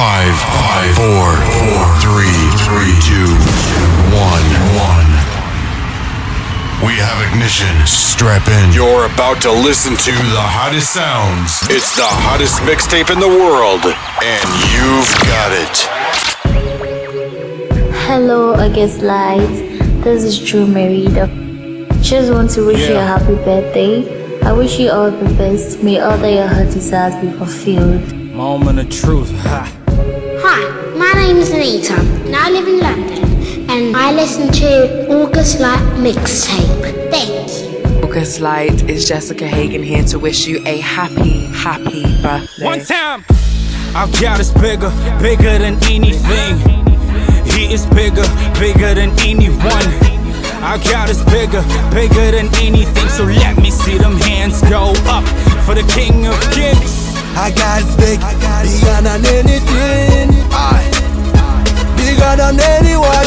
[0.00, 1.28] Five, five, four,
[1.60, 3.28] four, three, three, two,
[4.16, 4.46] one,
[4.80, 5.10] one.
[6.80, 7.68] We have ignition.
[7.84, 8.72] Strap in.
[8.72, 11.60] You're about to listen to the hottest sounds.
[11.68, 13.84] It's the hottest mixtape in the world,
[14.24, 15.76] and you've got it.
[18.08, 19.60] Hello, August Lights.
[20.02, 21.28] This is Drew Merida.
[22.00, 24.40] Just want to wish you a happy birthday.
[24.40, 25.82] I wish you all the best.
[25.82, 28.14] May all that your heart desires be fulfilled.
[28.32, 29.30] Moment of truth.
[29.40, 29.79] Ha.
[30.52, 35.60] Hi, my name is Anita, and I live in London, and I listen to August
[35.60, 37.12] Light Mixtape.
[37.12, 38.02] Thank you.
[38.02, 42.64] August Light is Jessica Hagen here to wish you a happy, happy birthday.
[42.64, 43.24] One time.
[43.94, 44.90] Our God is bigger,
[45.22, 46.58] bigger than anything.
[47.46, 48.26] He is bigger,
[48.58, 49.86] bigger than anyone.
[50.66, 51.62] Our God is bigger,
[51.94, 53.08] bigger than anything.
[53.10, 55.22] So let me see them hands go up
[55.62, 57.09] for the King of Kings.
[57.36, 60.30] I got big, bigger than anything.
[60.52, 60.84] I
[61.96, 63.26] bigger than anyone.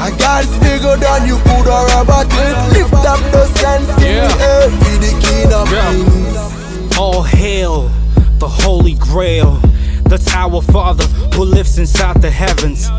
[0.00, 2.56] I got bigger than you could or ever think.
[2.74, 4.28] Lift up the sense in Yeah.
[4.28, 6.98] the air, be the king of kings.
[6.98, 7.90] All hail
[8.38, 9.60] the Holy Grail,
[10.04, 12.90] the Tower Father who lives inside the heavens.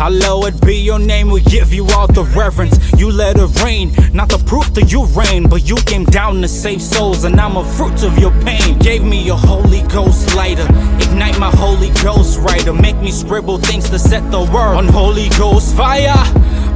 [0.00, 2.74] Hallowed be your name, we give you all the reverence.
[2.98, 6.48] You let it rain, not the proof that you reign, but you came down to
[6.48, 8.78] save souls, and I'm a fruit of your pain.
[8.78, 10.64] Gave me your Holy Ghost lighter,
[10.98, 15.28] ignite my Holy Ghost writer, make me scribble things to set the world on Holy
[15.36, 16.16] Ghost fire.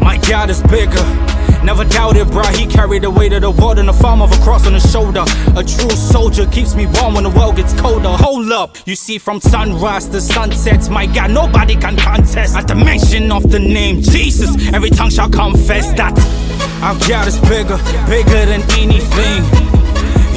[0.02, 1.33] My God is bigger.
[1.64, 4.36] Never doubted, bruh, he carried the weight of the world in the form of a
[4.44, 5.24] cross on his shoulder.
[5.56, 8.10] A true soldier keeps me warm when the world gets colder.
[8.10, 12.54] Hold up, you see, from sunrise to sunset, my God, nobody can contest.
[12.54, 16.12] At the mention of the name Jesus, every tongue shall confess that
[16.82, 17.78] our God is bigger,
[18.12, 19.40] bigger than anything.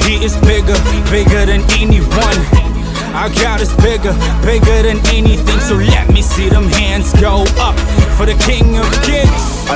[0.08, 0.76] He is bigger,
[1.10, 2.38] bigger than anyone.
[3.12, 5.60] Our God is bigger, bigger than anything.
[5.60, 7.76] So let me see them hands go up
[8.16, 9.17] for the King of Kings.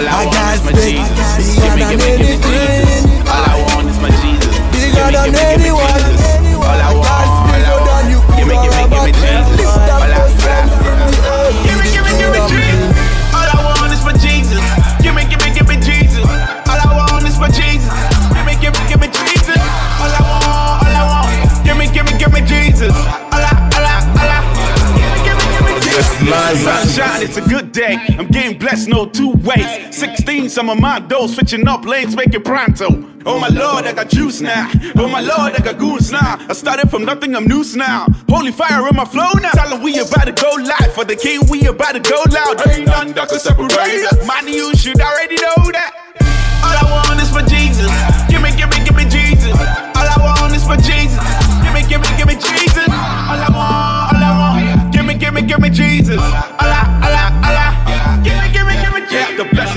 [0.02, 1.54] All I I want got is my big, Jesus.
[1.62, 3.06] Give me, give me, give me Jesus.
[3.30, 4.54] All I want is my Jesus.
[4.74, 6.02] Bigger Give me, than give me, give me anyone.
[6.02, 6.58] Jesus.
[6.58, 8.10] All I want, all I want.
[8.34, 9.12] Give me, give me, give me.
[9.14, 9.62] Jesus.
[9.62, 12.32] All I, the all I, sense in the air, be Give me, give me, give
[12.34, 12.90] me Jesus.
[13.30, 14.62] All I want is my Jesus.
[15.02, 16.26] Give me, give me, give me Jesus.
[16.66, 17.94] All I want is my Jesus.
[18.34, 19.60] Give me, give me, give me Jesus.
[20.02, 21.30] All I want, all I want.
[21.62, 22.90] Give me, give me, give me Jesus.
[23.30, 24.42] All I, all I, all I.
[24.98, 26.10] Give me, give me, give me Jesus.
[26.66, 27.94] Sunshine, it's a good day.
[28.18, 29.31] I'm getting blessed, no two ways.
[29.31, 29.31] 16,
[30.52, 32.86] some of my doors switching up lanes, making pronto.
[33.24, 34.70] Oh my lord, I got juice now.
[34.96, 36.36] Oh my lord, I got goons now.
[36.46, 38.06] I started from nothing, I'm loose now.
[38.28, 39.50] Holy fire in my flow now.
[39.52, 40.92] Tell we about to go live.
[40.92, 42.60] For the king, we about to go loud.
[42.68, 44.26] Ain't none that can separate us.
[44.26, 45.96] Man, you should already know that.
[46.62, 47.88] All I want is for Jesus.
[48.28, 49.56] Give me, give me, give me Jesus.
[49.96, 51.22] All I want is for Jesus.
[51.64, 52.88] Give me, give me, give me Jesus.
[52.92, 54.92] All I want, all I want.
[54.92, 56.20] Give me, give me, give me Jesus.
[56.20, 57.01] All I,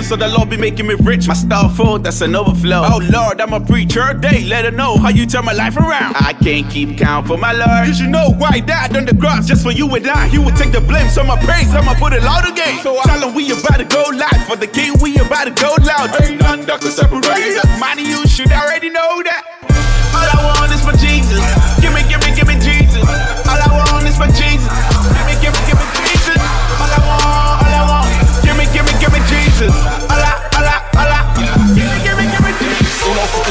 [0.10, 1.28] Yeah, the Lord be making me rich.
[1.28, 2.84] My style full, that's an overflow.
[2.86, 4.14] Oh Lord, I'm a preacher.
[4.14, 6.16] They let her know how you turn my life around.
[6.18, 7.88] I can't keep count for my Lord.
[7.88, 10.28] You should know why he died on the cross just for you and I.
[10.28, 12.80] He would take the blame, so my praise, I'ma put it loud again.
[12.84, 14.94] So I tell him we about to go live for the king.
[15.02, 16.14] We about to go loud.
[16.22, 17.80] Ain't none that can separate us.
[17.80, 19.42] Money, you should already know that.
[20.14, 21.42] All I want is for Jesus.
[21.82, 23.04] Give me, give me, give me Jesus.
[23.50, 24.55] All I want is for Jesus.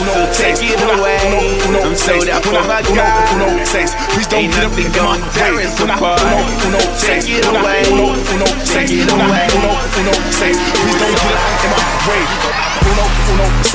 [0.04, 1.16] Uno, Take it away.
[1.64, 3.40] I'm out uno, for my God.
[3.40, 3.94] uno, seis.
[4.12, 5.64] Please don't get up in my gonna tear way.
[5.64, 6.20] us Uno, apart.
[6.20, 7.82] uno, seis, Take it uno, away.
[7.90, 9.48] uno, uno, seis, Take it uno, away.
[9.56, 10.56] uno, uno, seis.
[10.60, 12.63] Please don't get up in my way.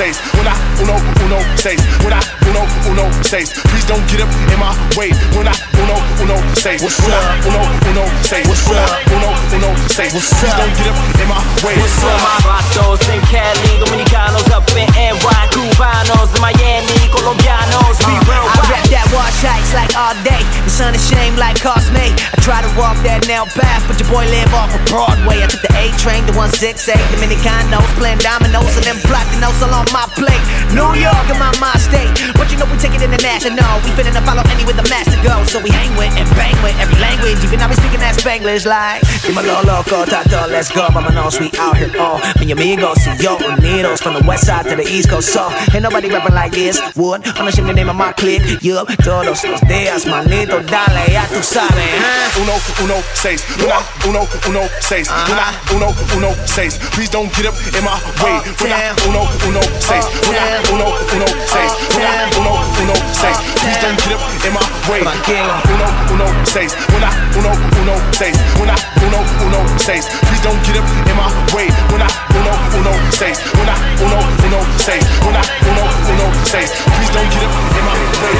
[0.00, 0.96] Uno, uno, seis, uno, uno,
[1.26, 2.16] uno, seis, uno,
[2.48, 3.52] uno, uno, seis.
[3.68, 5.12] Please don't get up in my way.
[5.36, 6.80] Uno, uno, uno, seis.
[6.80, 7.20] What's up?
[7.44, 8.46] Uno, uno, seis.
[8.48, 8.88] What's up?
[9.12, 10.08] Uno, uno, seis.
[10.08, 11.76] Please don't get up in my way.
[11.76, 18.16] What's up, my vatos in Cali, Dominicanos up in NY, Cubanos in Miami, Colombianos, we
[18.24, 20.40] real I rap that wash ice like all day.
[20.64, 22.16] The sun is shame like Cosme.
[22.16, 25.44] I try to walk that nail path, but your boy live off of Broadway.
[25.44, 29.86] I took the A train to 168, Dominicanos, playing dominoes and then platinos all on
[29.92, 30.40] my plate.
[30.74, 33.66] New York in my mind state, but you know we take it international.
[33.86, 36.98] We finna follow anywhere the master goes, so we hang with and bang with every
[36.98, 37.38] language.
[37.42, 39.02] Even I be speaking that Spanglish like.
[39.26, 40.86] Dímelo loco, tato, let's go.
[40.90, 42.18] Vámonos, we out here oh.
[42.18, 42.18] all.
[42.38, 45.30] Mi amigos, y yo unidos from the west side to the east coast.
[45.32, 46.80] So ain't nobody rapping like this.
[46.96, 48.42] Wood, on the name of my clique.
[48.62, 52.42] Yup, todos los días, manito, dale, ya tú sabes, huh?
[52.42, 52.54] Uno,
[52.84, 53.44] uno seis.
[53.58, 55.08] I uno uno seis.
[55.10, 56.78] I uno uno seis.
[56.94, 58.36] Please don't get up in my way.
[58.60, 60.04] When I uno uno seis.
[60.26, 61.72] When I uno uno seis.
[61.96, 63.36] When I uno uno seis.
[63.60, 65.02] Please don't get up in my way.
[65.02, 66.72] Uno uno seis.
[66.92, 68.36] When I uno uno seis.
[68.58, 70.04] When I uno uno seis.
[70.28, 71.68] Please don't get up in my way.
[71.90, 73.38] When I uno uno seis.
[73.56, 75.04] When I uno uno seis.
[75.24, 76.70] When I uno uno seis.
[76.70, 78.34] Please don't get up in my way.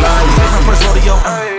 [0.00, 1.49] My first rodeo.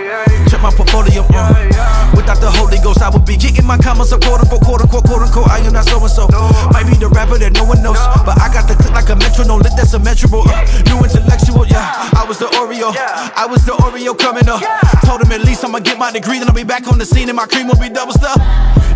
[0.52, 1.24] Check my portfolio.
[1.32, 4.82] Uh, without the Holy Ghost, I would be getting my commas up, quote unquote, quote
[4.82, 5.48] unquote, quote unquote.
[5.48, 6.28] I am not so and so.
[6.76, 7.96] Might be the rapper that no one knows,
[8.28, 10.44] but I got the click like a metronome, lit that's symmetrical.
[10.44, 10.60] Uh,
[10.92, 12.12] new intellectual, yeah.
[12.12, 14.60] I was the Oreo, I was the Oreo coming up.
[15.08, 17.32] Told him at least I'ma get my degree, then I'll be back on the scene
[17.32, 18.36] and my cream will be double stuff.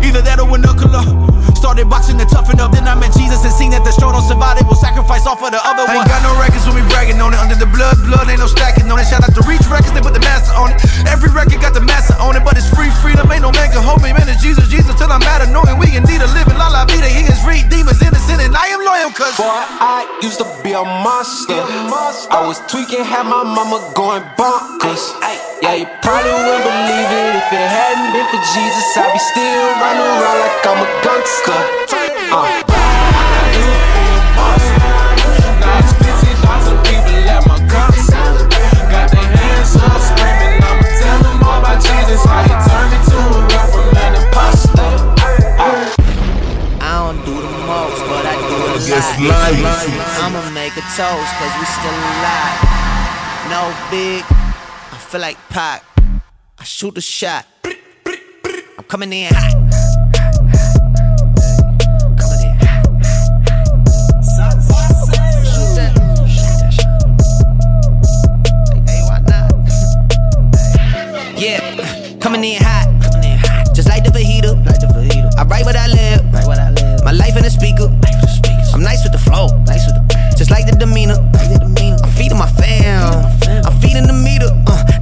[0.05, 1.36] Either that or Winnocular.
[1.57, 4.21] Started boxing to toughen up, then I met Jesus and seen that the strong don't
[4.21, 6.05] survive, they will sacrifice all for the other one.
[6.05, 7.39] Ain't got no records when we bragging on it.
[7.41, 9.09] Under the blood, blood ain't no stacking on it.
[9.09, 10.77] Shout out to Reach Records, they put the master on it.
[11.09, 13.25] Every record got the master on it, but it's free freedom.
[13.33, 14.29] Ain't no man can hold me, man.
[14.29, 15.81] It's Jesus, Jesus till I'm mad annoying.
[15.81, 17.09] We indeed a living la la vida.
[17.09, 20.77] He is read demons innocent, and I am loyal, cause Boy, I used to be
[20.77, 21.57] a monster.
[22.29, 25.09] I was tweaking, had my mama going bonkers.
[25.57, 28.85] Yeah, you probably wouldn't believe it if it hadn't been for Jesus.
[28.93, 31.46] I'd be still running around like I'm a gangster.
[31.49, 31.53] I
[46.99, 49.53] don't do the most, but I do a August lot.
[49.63, 50.19] Lights.
[50.19, 52.59] I'ma make a toast, cause we still alive.
[53.49, 54.23] No big,
[54.91, 55.83] I feel like Pac.
[56.59, 57.45] I shoot a shot.
[57.63, 59.86] I'm coming in hot.
[72.19, 72.87] Coming in hot.
[73.73, 74.55] Just like the fajita.
[75.37, 76.23] I write what I live.
[77.03, 77.87] My life in the speaker.
[78.73, 79.47] I'm nice with the flow.
[80.37, 81.17] Just like the demeanor.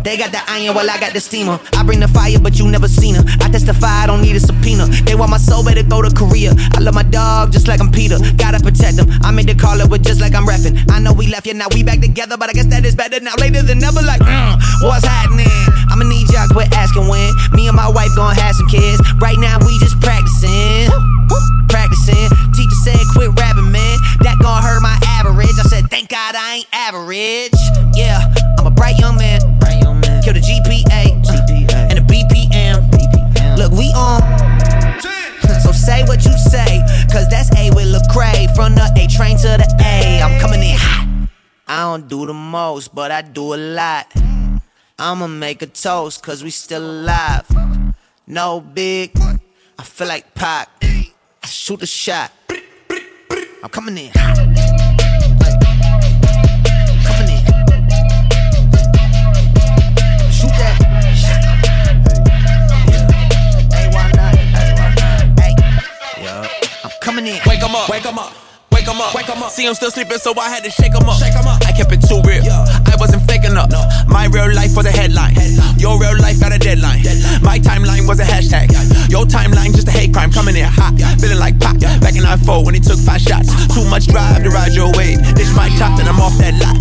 [0.06, 1.58] They got the iron while I got the steamer.
[1.74, 3.26] I bring the fire, but you never seen her.
[3.42, 4.86] I testify, I don't need a subpoena.
[5.02, 6.54] They want my soul, better go to Korea.
[6.78, 8.22] I love my dog just like I'm Peter.
[8.38, 9.10] Gotta protect them.
[9.26, 10.78] I made the call it with just like I'm repping.
[10.94, 13.20] I know we left, yeah, now we back together, but I guess that is better
[13.20, 13.34] now.
[13.42, 14.54] Later than never, like, mm,
[14.86, 15.50] what's happening?
[15.90, 17.34] I'ma need y'all quit asking when.
[17.58, 19.02] Me and my wife gonna have some kids.
[19.18, 20.94] Right now, we just practicing.
[21.66, 22.30] Practicing.
[22.54, 23.98] Teacher said, quit rapping, man.
[24.22, 25.58] That gon' hurt my average.
[25.58, 27.58] I said, thank God I ain't average.
[27.98, 28.22] Yeah,
[28.60, 29.55] I'm a bright young man.
[30.26, 32.82] Kill the GPA, uh, and the BPM.
[33.60, 34.24] Look, we on.
[35.62, 36.82] So say what you say,
[37.12, 38.50] cause that's A with Lecrae.
[38.56, 40.24] From the A train to the A.
[40.24, 41.30] I'm coming in hot.
[41.68, 44.12] I don't do the most, but I do a lot.
[44.98, 47.46] I'ma make a toast, cause we still alive.
[48.26, 49.12] No big,
[49.78, 50.70] I feel like Pac.
[50.82, 52.32] I shoot a shot.
[53.62, 54.45] I'm coming in hot.
[67.16, 67.40] Coming in.
[67.46, 68.34] Wake 'em up, wake 'em up.
[68.72, 69.50] Wake 'em up, wake 'em up.
[69.50, 71.18] See, I'm still sleeping, so I had to shake 'em up.
[71.18, 71.64] Shake 'em up.
[71.66, 72.44] I kept it too real.
[72.44, 73.70] I wasn't faking up.
[74.08, 75.36] My real life was a headline.
[75.78, 77.04] Your real life got a deadline.
[77.42, 78.68] My timeline was a hashtag.
[79.10, 80.94] Your timeline just a hate crime coming in hot.
[81.22, 81.80] Feeling like pop.
[82.02, 83.48] Back in 94 when he took five shots.
[83.50, 83.76] Uh-huh.
[83.76, 85.20] Too much drive to ride your wave.
[85.36, 86.76] This my top, and I'm off that lot.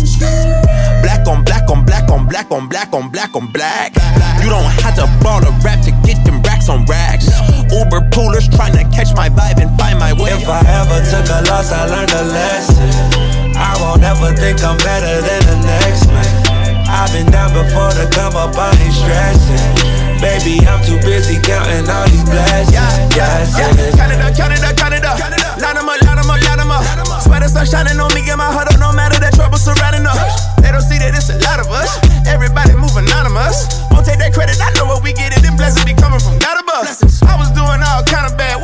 [1.01, 3.95] Black on black on black on black on black on black on black.
[4.43, 7.27] You don't have to ball a rap to get them racks on racks.
[7.71, 9.44] Uber poolers trying to catch my vibe
[11.09, 12.89] took a loss, I learned a lesson.
[13.55, 16.87] I won't ever think I'm better than the next man.
[16.89, 19.95] I've been down before to come up, I ain't stressing.
[20.21, 22.73] Baby, I'm too busy counting all these blessings.
[23.13, 23.95] Blessings.
[23.95, 25.11] Canada, Canada, Canada.
[25.61, 26.83] Line 'em up, line 'em up, line 'em up.
[27.21, 30.05] Swear the sun shining on me, get my heart up, no matter the trouble surrounding
[30.07, 30.17] us.
[30.61, 31.99] They don't see that it's a lot of us.
[32.25, 33.67] Everybody move anonymous.
[33.91, 35.43] Won't take that credit, I know what we get it.
[35.43, 36.87] Them blessings be coming from God above.
[37.27, 38.54] I was doing all kind of bad,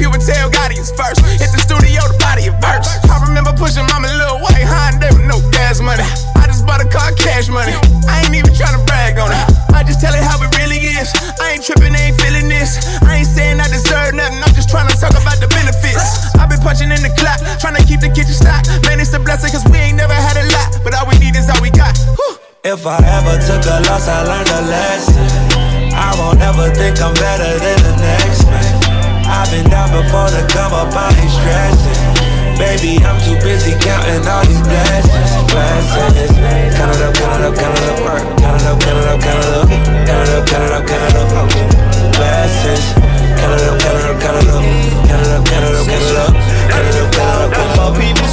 [0.00, 1.20] pew and tell God he's first.
[1.36, 2.88] Hit the studio, the body of verse.
[3.04, 6.00] I remember pushing mama little white Hyundai with no gas money.
[6.40, 7.76] I just bought a car, cash money.
[8.08, 9.44] I ain't even tryna brag on it.
[9.76, 11.12] I just tell it how it really is.
[11.36, 12.80] I ain't tripping, ain't feeling this.
[13.04, 14.40] I ain't saying I deserve nothing.
[14.40, 16.32] I'm just trying to talk about the benefits.
[16.40, 18.72] I've been punching in the clock, trying to keep the kitchen stocked.
[18.88, 20.80] Man, it's a blessing, cause we ain't never had a lot.
[20.80, 21.92] But all we need is all we got.
[22.64, 25.28] If I ever took a loss, I learned a lesson.
[25.92, 28.79] I won't ever think I'm better than the next man.
[29.40, 32.60] I've been out before up, I ain't stressing.
[32.60, 36.36] Baby, I'm too busy counting all these blessings, blessings.
[36.76, 38.20] Count it up, count it up, count it up, work.
[38.36, 39.68] Count it up, count it up, count it up.
[40.04, 41.48] Count it up, count it up, count it up.
[42.20, 42.84] Blessings.
[43.40, 44.60] Count it up, count it up, count it up.
[45.08, 46.36] Count it up, count it up, count it up.
[46.68, 48.29] Count it up, count it up, count it up.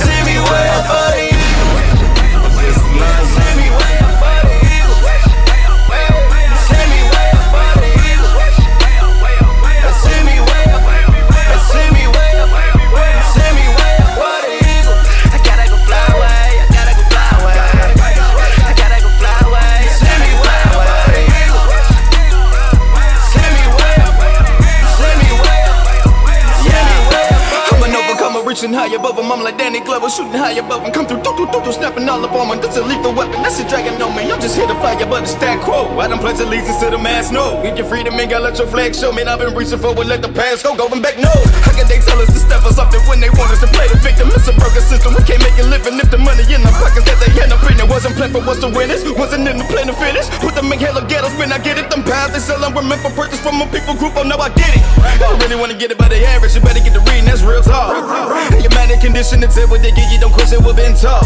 [28.57, 29.29] High above him.
[29.29, 30.89] I'm like Danny Glover, shooting high above him.
[30.89, 32.57] Come through, doo doo doo doo, snapping all up on me.
[32.57, 34.25] That's a lethal weapon, that's a dragon on me.
[34.33, 35.85] I'm just here to fire, but it's that quo.
[36.01, 37.61] I done pledge allegiance to the mass, no.
[37.61, 39.13] Get your freedom and gotta let your flag show.
[39.13, 40.73] Man, I've been reaching for it, let the past go.
[40.73, 41.29] Going back, no.
[41.61, 43.85] How can they tell us to step us something when they want us to play
[43.93, 44.33] the victim?
[44.33, 47.05] It's a broken system, we can't make a living if the money in the pockets
[47.05, 47.77] that they end up in.
[47.77, 50.25] It wasn't planned for us to win it, wasn't in the plan to finish.
[50.41, 51.93] Put them in hella ghettos when I get it.
[51.93, 54.17] Them pounds they sell them were meant for purchase from a people group.
[54.17, 54.81] Oh, no, I get it.
[54.97, 57.61] I really wanna get it by the average, you better get the reading, that's real
[57.61, 58.46] talk.
[58.55, 61.25] Your man in condition to tell what they give you, don't question what been taught.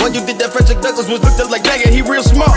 [0.00, 2.56] When you did that, Frederick Douglass was looked up like dagger, he real smart.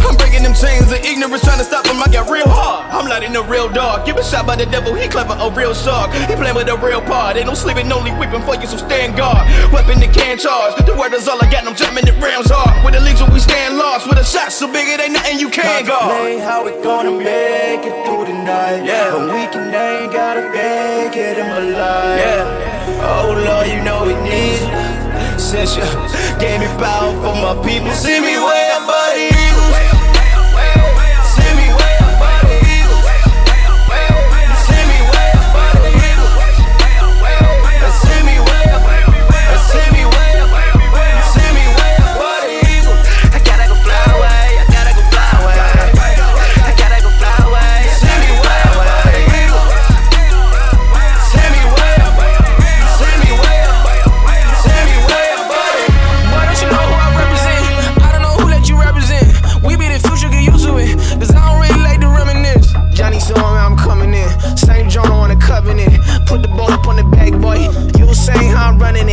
[0.00, 2.00] I'm breaking them chains of ignorance, trying to stop him.
[2.00, 2.88] I got real hard.
[2.88, 4.06] I'm lighting a real dog.
[4.06, 6.12] Give a shot by the devil, he clever, a real shark.
[6.26, 7.36] He playing with a real part.
[7.36, 9.44] Ain't no sleeping, only weeping for you, so stand guard.
[9.72, 10.74] Weapon that can't charge.
[10.86, 12.80] The word is all I got, I'm jamming it rounds hard.
[12.84, 14.08] With the legion, we stand lost.
[14.08, 16.40] With a shot so big, it ain't nothing you can't guard.
[16.40, 18.84] How we gonna make it through the night.
[18.84, 19.12] Yeah.
[19.12, 22.20] But we can ain't gotta fake it in my life.
[22.20, 22.77] Yeah.
[23.00, 25.38] Oh Lord, you know we need you.
[25.38, 25.84] Since you
[26.38, 29.47] gave me power for my people, see me way above the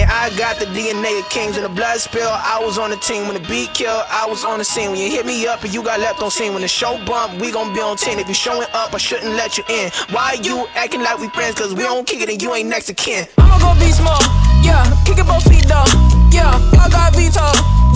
[0.07, 1.55] I got the DNA of kings.
[1.55, 3.27] When the blood spill, I was on the team.
[3.27, 4.91] When the beat kill, I was on the scene.
[4.91, 6.53] When you hit me up and you got left on scene.
[6.53, 8.19] When the show bump, we gon' be on 10.
[8.19, 9.91] If you showing up, I shouldn't let you in.
[10.11, 11.55] Why you acting like we friends?
[11.55, 13.27] Cause we don't kick it and you ain't next to kin.
[13.37, 14.21] I'ma go be small.
[14.63, 15.85] Yeah, kick it both feet though.
[16.31, 17.45] Yeah, I got Vito.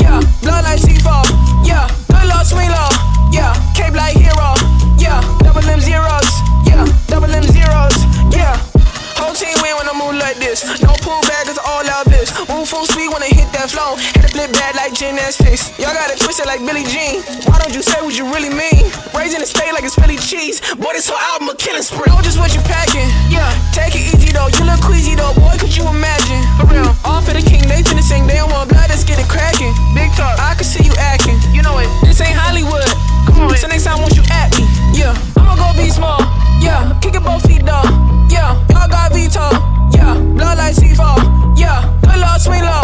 [0.02, 1.26] Yeah, blood like Seafall.
[1.66, 2.96] Yeah, good Lord, sweet Lord.
[3.34, 4.54] Yeah, cape like hero.
[4.98, 6.30] Yeah, double M zeros.
[6.66, 7.96] Yeah, double M zeros.
[8.34, 8.58] Yeah.
[9.20, 10.29] Whole team win when I move like
[15.00, 15.78] bad like gymnastics.
[15.80, 17.22] Y'all got it twisted like Billie Jean.
[17.48, 18.84] Why don't you say what you really mean?
[19.16, 20.62] Raising the state like it's Philly cheese.
[20.76, 22.08] Boy, this whole album a killing spree.
[22.08, 23.08] Know just what you packing.
[23.30, 24.48] Yeah, take it easy though.
[24.48, 25.34] You look queasy though.
[25.36, 26.42] Boy, could you imagine?
[26.60, 26.92] For real.
[27.06, 28.28] All for the king, they finna sing.
[28.28, 29.74] They don't want blood, let's get it cracking.
[29.96, 30.40] Big talk.
[30.40, 31.38] I can see you acting.
[31.54, 31.90] You know it.
[32.04, 32.88] This ain't Hollywood.
[33.28, 33.58] Come on.
[33.58, 34.66] So next time, won't you at me?
[34.94, 36.20] Yeah, I'ma go be small.
[36.60, 37.88] Yeah, kick it both feet though.
[38.28, 39.48] Yeah, y'all got Vito.
[39.96, 41.18] Yeah, blood like Seafall.
[41.56, 42.79] Yeah, good Lord, sweet Lord.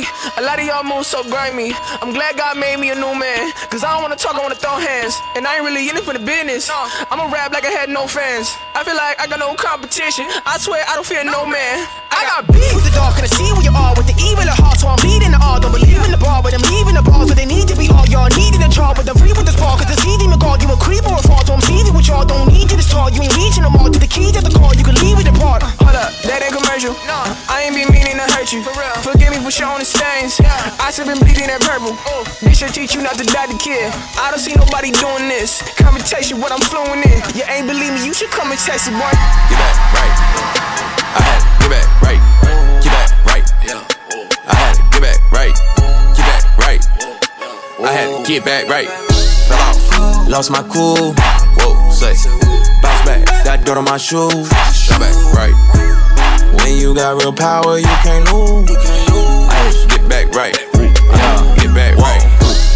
[0.00, 0.08] Me.
[0.36, 1.72] A lot of y'all move so grimy.
[2.00, 3.52] I'm glad God made me a new man.
[3.70, 5.14] Cause I don't wanna talk, I wanna throw hands.
[5.36, 6.70] And I ain't really in it for the business.
[6.72, 8.56] I'ma rap like I had no fans.
[8.74, 10.26] I feel like I got no competition.
[10.46, 11.86] I swear I don't fear no man.
[12.10, 14.44] I got beef with the dark, and I see where you are with the evil
[14.44, 14.76] at heart.
[14.82, 15.62] So I'm leading the art.
[15.62, 17.32] Don't believe in the bar, but I'm leaving the bars.
[17.32, 18.92] But they need to be all y'all needing a jar.
[18.92, 20.60] But I'm free with the spark, cause the CD McCall.
[20.60, 21.46] You a creep or a fraud.
[21.46, 22.26] So I'm seething with y'all.
[22.26, 23.14] Don't need you to start.
[23.14, 23.88] You ain't reaching them all.
[23.88, 25.62] To the keys at the car, you can leave it apart.
[25.80, 26.92] Hold up, that ain't commercial.
[27.08, 28.60] No, I ain't been meaning to hurt you.
[28.66, 28.94] For real.
[29.00, 30.38] Forgive me for showing the stains.
[30.78, 31.98] I still been bleeding that purple.
[32.40, 33.90] This should teach you not to die to kid.
[34.16, 35.58] I don't see nobody doing this.
[35.74, 37.18] Come and taste you what I'm fluent in.
[37.34, 39.10] You ain't believe me, you should come and test it, boy.
[39.50, 40.14] Get back right.
[41.10, 42.22] I had to get back right.
[42.78, 43.44] Get back right.
[44.46, 45.54] I had to get back right.
[46.14, 46.82] Get back right.
[47.82, 48.88] I had to get back right.
[49.50, 50.28] Fell off.
[50.30, 51.14] Lost my cool.
[51.58, 52.14] Whoa, say.
[52.82, 53.26] Bounce back.
[53.44, 54.48] Got dirt on my shoes.
[54.88, 55.54] Got back right.
[56.62, 58.70] When you got real power, you can't lose.
[58.70, 59.39] I had to get
[60.10, 60.58] back right.
[60.74, 62.20] Yeah, get back right.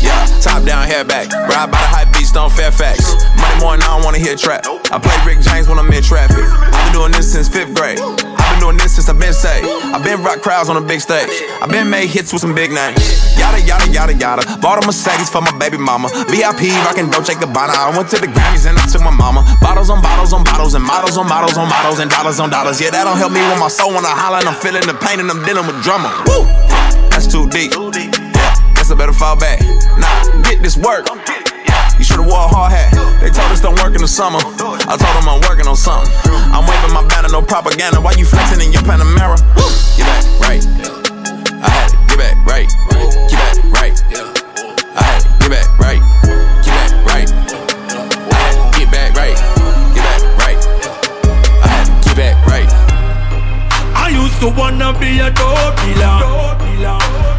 [0.01, 1.31] Yeah, top down, hair back.
[1.51, 3.13] Ride by the high beast on Fairfax.
[3.37, 4.65] Monday morning, I don't wanna hear trap.
[4.93, 6.47] I play Rick James when I'm in traffic.
[6.47, 7.99] I've been doing this since fifth grade.
[8.55, 9.67] Been doing this since I've been saved.
[9.67, 11.27] I've been rock crowds on a big stage.
[11.59, 13.03] I've been made hits with some big names.
[13.37, 14.43] Yada yada yada yada.
[14.63, 16.07] Bought a Mercedes for my baby mama.
[16.31, 17.75] VIP rockin' Dolce Gabbana.
[17.75, 19.43] I went to the Grammys and I took my mama.
[19.61, 22.81] Bottles on bottles on bottles and models on models on models and dollars on dollars.
[22.81, 24.95] Yeah, that don't help me with my soul when I holler and I'm feeling the
[24.95, 26.15] pain and I'm dealing with drama.
[26.31, 26.47] Woo!
[27.11, 27.75] That's too deep.
[27.75, 29.59] Yeah, guess I better fall back.
[29.99, 31.11] Nah, get this work.
[32.15, 32.95] You should've wore a hard hat.
[33.19, 34.39] They told us don't work in the summer.
[34.39, 36.07] I told them I'm working on something.
[36.55, 37.99] I'm waving my banner, no propaganda.
[38.01, 39.35] Why you flexing in your Panamera?
[39.99, 40.63] Get back right.
[41.59, 42.71] I had to get back right.
[43.27, 43.99] Get back right.
[44.95, 45.99] I had to get back right.
[46.63, 47.27] Get back right.
[48.31, 49.35] I had to get back right.
[49.91, 50.61] Get back right.
[51.59, 52.71] I had to get back right.
[53.91, 56.23] I used to wanna be a dope dealer.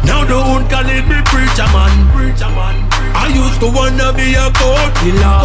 [0.04, 1.00] Now the own call me
[1.32, 1.96] preacher man.
[2.12, 2.85] Preacher man.
[3.16, 5.40] I used to wanna be a court killer.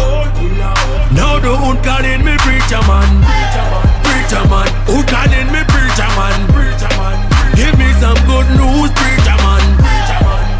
[1.16, 3.10] Now the hood calling me preacher man.
[4.04, 6.36] Preacher man, who calling me preacher man?
[7.56, 9.64] Give me some good news, preacher man.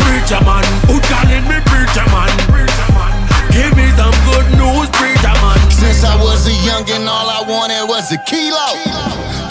[0.02, 2.32] Preacher man, who calling me preacher man?
[3.52, 5.61] Give me some good news, preacher man.
[5.82, 8.70] Since I was a youngin', all I wanted was a kilo.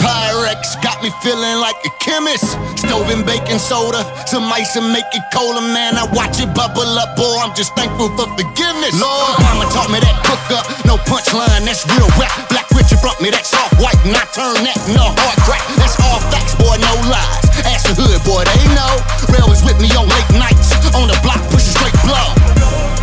[0.00, 2.56] Pyrex got me feeling like a chemist.
[2.80, 5.92] Stove and baking soda, some ice and make it colder, man.
[6.00, 7.36] I watch it bubble up, boy.
[7.36, 8.96] I'm just thankful for forgiveness.
[8.96, 12.32] Lord, mama taught me that cook up, no punchline, that's real rap.
[12.48, 15.62] Black Richard brought me that soft white, and I turned that into hard crack.
[15.76, 17.44] That's all facts, boy, no lies.
[17.68, 18.96] Ask the hood, boy, they know.
[19.28, 23.01] Rail was with me on late nights, on the block, pushing straight blow.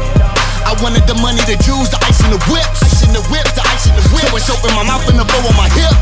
[0.69, 2.85] I wanted the money, the jewels, the ice in the whips.
[2.85, 4.29] Ice in the whips, the ice in the whips.
[4.29, 5.97] So it's open my mouth and the bow on my hip.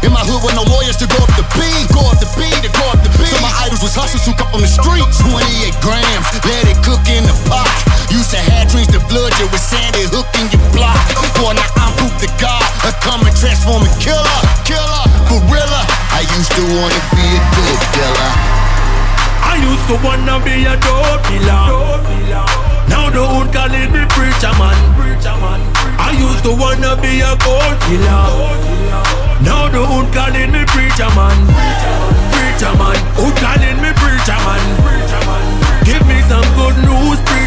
[0.00, 1.60] In my hood with no lawyers to go up the B,
[1.92, 3.28] go up the B, to go up the B.
[3.28, 5.20] So my idols was hustlers who come from the streets.
[5.20, 5.36] 28
[5.84, 7.68] grams, let it cook in the pot.
[8.08, 10.96] Used to have dreams to flood you with sandy hook in your block.
[11.36, 15.84] Boy, now I'm proof to God, a coming transforming killer, killer, gorilla.
[16.08, 18.32] I used to wanna be a dope dealer.
[19.44, 22.69] I used to wanna be a dope dealer.
[23.10, 24.78] Now the hood calling me preacher man.
[25.98, 28.22] I used to wanna be a gold killer.
[29.42, 31.34] Now the hood calling me preacher man.
[32.30, 34.62] Preacher man, hood calling me preacher man.
[35.82, 37.18] Give me some good news.
[37.26, 37.39] Preacher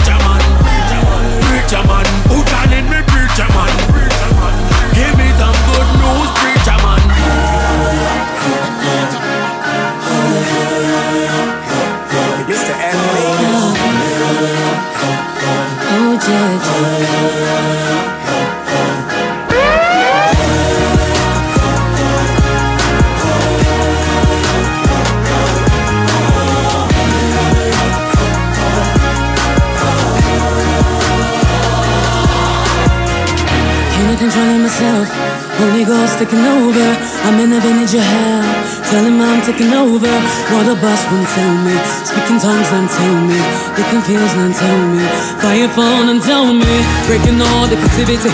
[36.23, 36.87] taking over.
[37.27, 38.47] I'm in a vintage of hell.
[38.87, 40.13] Tell him I'm taking over.
[40.55, 41.75] What a boss won't tell me.
[42.07, 43.39] Speaking tongues and tell me.
[43.75, 45.03] They confuse and tell me.
[45.43, 46.73] Fire phone and tell me.
[47.07, 48.31] Breaking all the captivity.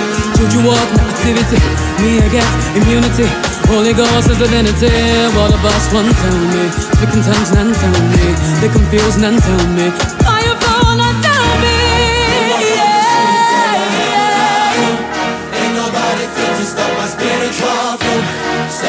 [0.54, 1.58] you walk the activity.
[2.06, 3.26] Me I get immunity.
[3.66, 4.94] Holy Ghost is divinity.
[5.34, 6.64] What a boss won't tell me.
[6.94, 8.26] Speaking tongues and tell me.
[8.62, 10.29] They confuse and tell me.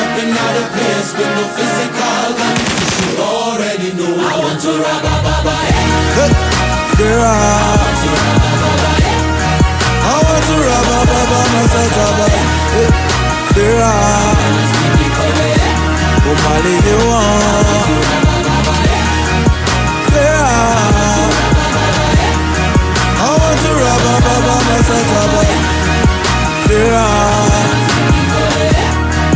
[0.00, 2.56] Stepping out of place with no physical gun.
[3.04, 5.52] You already know I want to rob a baba.
[7.04, 7.44] Are.
[10.08, 12.28] I want to rob a baba myself, baba.
[13.84, 14.40] Are.
[16.24, 17.84] Oh, you want.
[20.16, 21.28] There are.
[23.20, 25.42] I want to rob a baba myself, baba.
[26.96, 27.09] Are.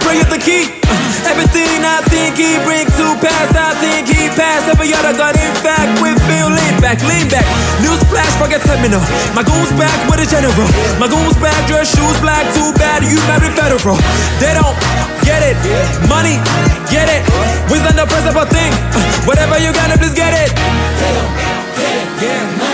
[0.00, 0.64] the hook, but look and pray at the key.
[1.28, 4.68] Everything I think he bring to pass, I think he pass.
[4.68, 7.44] Every other God, in fact, we feel lean back, lean back.
[7.84, 9.02] News flash, forget terminal.
[9.36, 10.68] My goons back with a general.
[10.98, 13.98] My goons back, dress shoes black, too bad, you married federal.
[14.40, 14.76] They don't
[15.24, 15.56] get it.
[16.08, 16.40] Money,
[16.88, 17.22] get it.
[17.68, 18.72] Wisdom the principal thing.
[18.96, 20.50] Uh, whatever you got, please get it.
[22.20, 22.69] Yeah.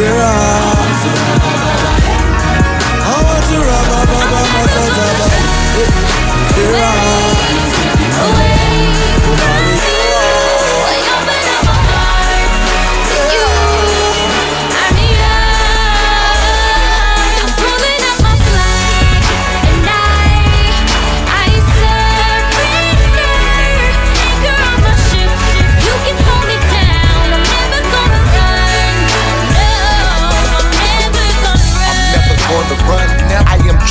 [0.00, 0.59] There are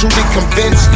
[0.07, 0.87] convinced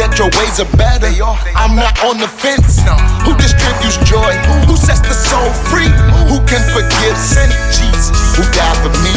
[0.00, 1.12] that your ways are better.
[1.52, 2.80] I'm not on the fence.
[3.28, 4.32] Who distributes joy?
[4.64, 5.92] Who sets the soul free?
[6.32, 7.52] Who can forgive sin?
[7.68, 9.12] Jesus, who died for me.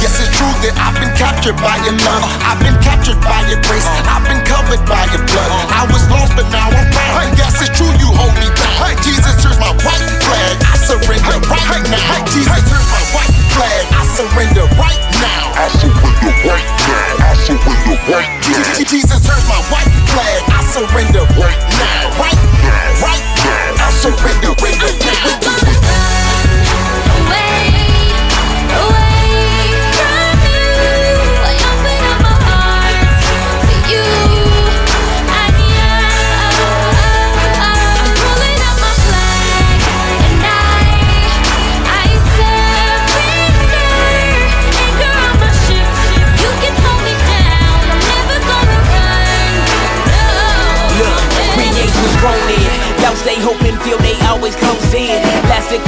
[0.00, 2.24] Yes, it's true that I've been captured by your love.
[2.48, 3.84] I've been captured by your grace.
[4.08, 5.50] I've been covered by your blood.
[5.68, 7.36] I was lost, but now I'm found.
[7.36, 8.96] Yes, it's true you hold me down.
[9.04, 10.56] Jesus, here's my white flag.
[10.64, 12.24] I surrender right now.
[12.32, 13.84] Jesus, here's my white flag.
[13.92, 15.60] I surrender right now.
[15.60, 17.20] I surrender right now.
[17.20, 18.61] I surrender right now.
[18.86, 20.42] Jesus, here's my white flag.
[20.48, 22.14] I surrender right now.
[22.18, 23.02] Right now.
[23.02, 23.86] Right now.
[23.86, 26.21] I surrender, surrender now.
[54.94, 55.22] In.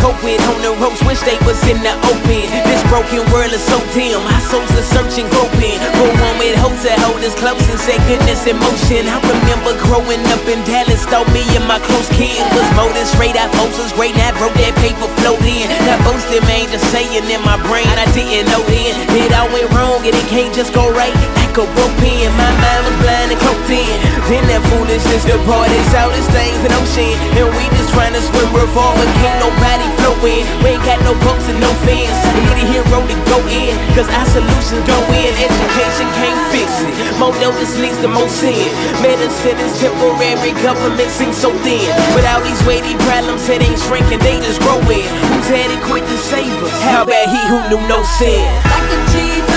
[0.00, 2.44] Coat with on the ropes, wish they was in the open.
[2.64, 5.76] This broken world is so dim, my souls are searching, groping.
[6.00, 9.04] For one with hope to hold us close and say goodness in motion.
[9.04, 13.36] I remember growing up in Dallas, thought me and my close kin was molded straight
[13.36, 15.68] out posters, great I wrote that paper float in.
[15.84, 18.96] Not boasting, man, just saying in my brain, I didn't know then.
[19.20, 21.12] It all went wrong and it can't just go right.
[21.54, 23.86] Rope in, my mind was blind and cloaked in.
[24.26, 27.14] Then that foolishness departed, saw this things in ocean.
[27.38, 30.42] And we just trying to swim revolving, can't nobody flow in.
[30.66, 32.10] We ain't got no boats and no fans.
[32.34, 35.30] Need a hero to go in, cause our solutions go in.
[35.30, 36.90] Education can't fix it.
[37.22, 38.66] More notice leads to more sin.
[38.98, 41.86] Medicine is temporary, government seems so thin.
[42.18, 45.06] But all these weighty problems, it ain't shrinking, they just growing.
[45.30, 45.46] Who's
[45.86, 46.74] quick to save us?
[46.82, 48.42] How about he who knew no sin?
[48.66, 49.53] Like a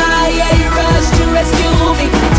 [1.37, 2.36] rescue me.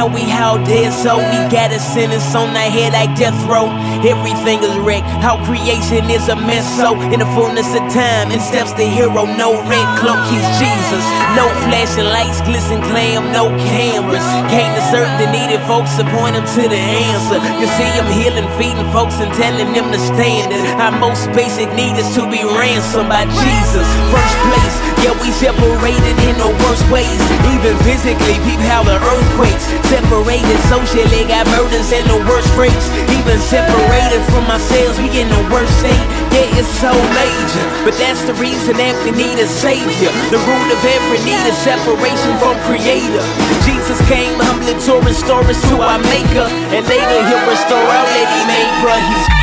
[0.00, 3.68] How we how dead, so we got a sentence on our head like death row.
[4.00, 6.64] Everything is wrecked, how creation is a mess.
[6.80, 11.04] So, in the fullness of time, in steps the hero, no red cloak, he's Jesus.
[11.36, 14.24] No flashing lights, glisten glam, no cameras.
[14.48, 17.36] Came to serve the needed folks to point them to the answer.
[17.60, 20.48] You see him healing, feeding folks, and telling them to stand.
[20.48, 23.84] And our most basic need is to be ransomed by Jesus.
[24.08, 27.20] First place, yeah, we separated in the worst ways.
[27.52, 32.86] Even physically, people how the earthquakes separated socially, got murders in the worst rates.
[33.10, 36.06] Even separated from ourselves, we in the worst state.
[36.30, 40.14] Yeah, it's so major, but that's the reason that we need a savior.
[40.30, 43.24] The root of every need is separation from Creator.
[43.66, 48.28] Jesus came humbly to restore us to our Maker, and later He'll restore all that
[48.30, 49.02] He made, bruh.
[49.10, 49.39] He's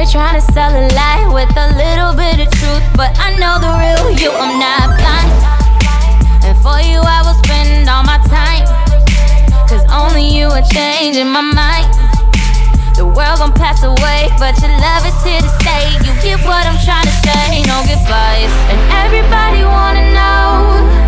[0.00, 2.80] They're trying to sell a lie with a little bit of truth.
[2.96, 5.28] But I know the real you, I'm not blind.
[6.40, 8.64] And for you, I will spend all my time.
[9.68, 11.92] Cause only you are changing my mind.
[12.96, 15.92] The world gon' pass away, but your love is here to stay.
[16.00, 18.52] You get what I'm trying to say, no goodbyes.
[18.72, 20.99] And everybody wanna know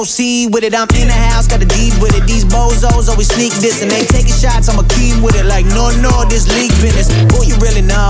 [0.00, 0.72] proceed with it.
[0.72, 2.24] I'm in the house, got a deed with it.
[2.24, 4.72] These bozos always sneak this and they taking shots.
[4.72, 5.44] I'ma keep with it.
[5.44, 7.12] Like, no, no, this league business.
[7.36, 8.08] Who you really know?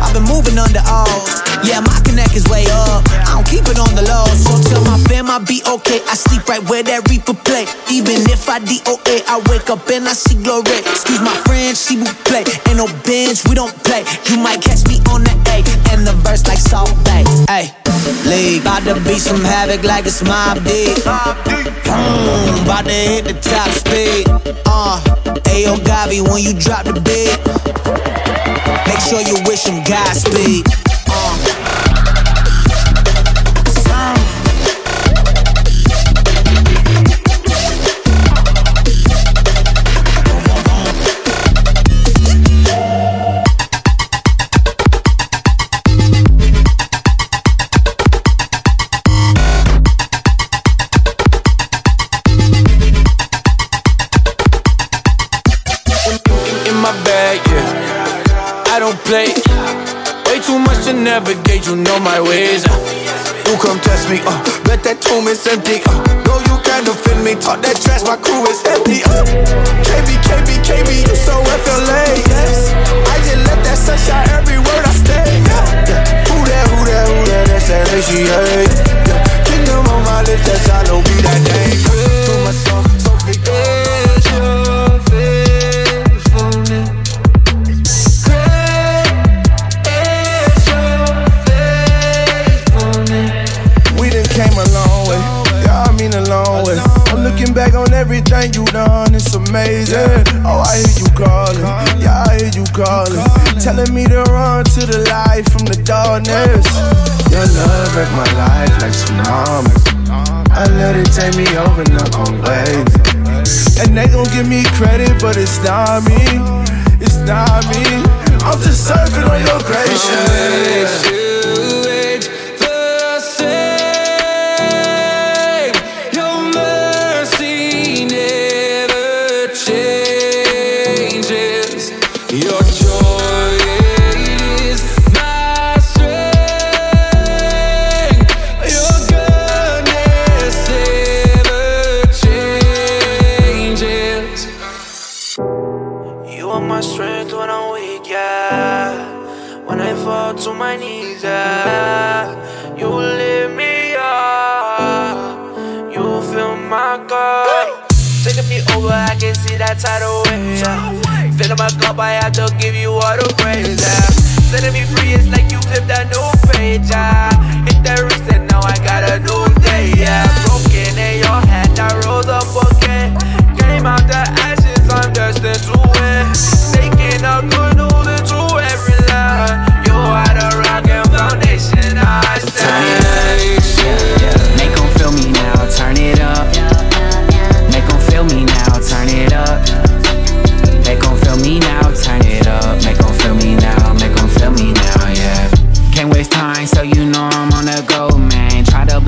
[0.00, 1.20] I've been moving under all.
[1.60, 3.04] Yeah, my connect is way up.
[3.28, 4.24] I don't keep it on the low.
[4.32, 6.00] So tell my fam I be okay.
[6.08, 7.68] I sleep right where that Reaper play.
[7.92, 10.80] Even if I DOA, I wake up and I see glory.
[10.88, 12.48] Excuse my friend, she will play.
[12.64, 14.08] Ain't no bench, we don't play.
[14.32, 15.60] You might catch me on the A
[15.92, 17.28] and the verse like Salt Bae.
[17.44, 17.76] Hey,
[18.28, 18.62] league.
[18.62, 20.96] About to be some havoc like it's Mobb Deep.
[21.04, 24.26] Boom, about to hit the top speed.
[24.66, 25.00] Uh,
[25.50, 27.38] Ayo Gavi when you drop the beat.
[28.86, 30.66] Make sure you wish him Godspeed.
[30.66, 31.95] in
[59.06, 59.30] Play.
[60.26, 62.66] Way too much to navigate, you know my ways.
[63.46, 64.34] You come test me, uh.
[64.66, 65.94] Bet that tomb is empty, uh.
[66.26, 67.38] No, you can't offend me.
[67.38, 69.22] Talk that trash, my crew is empty, uh.
[69.86, 71.14] KB, KB, KB, you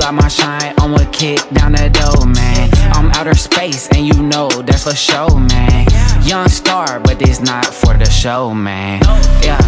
[0.08, 2.70] Block my shine, I'm a kick down the door, man.
[2.96, 5.86] I'm outer space, and you know that's for show, man.
[6.22, 9.02] Young star, but it's not for the show, man.
[9.42, 9.60] Yeah,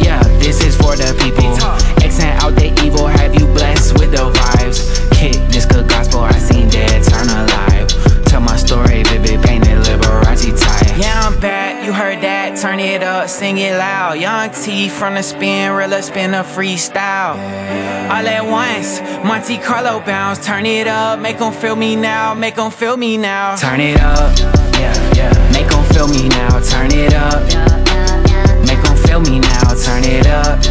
[0.00, 1.52] yeah, this is for the people.
[2.00, 5.10] Xing out the evil, have you blessed with the vibes?
[5.12, 8.24] Kick this good gospel, I seen dead turn alive.
[8.24, 9.91] Tell my story, vivid, painted.
[11.02, 14.20] Yeah, I'm back, you heard that, turn it up, sing it loud.
[14.20, 17.34] Young T from the spin, realer spin a freestyle.
[18.06, 22.54] All at once, Monte Carlo bounce, turn it up, make them feel me now, make
[22.54, 23.56] them feel me now.
[23.56, 24.38] Turn it up,
[24.78, 27.42] yeah, yeah, make them feel me now, turn it up.
[28.62, 30.62] Make them feel me now, turn it up.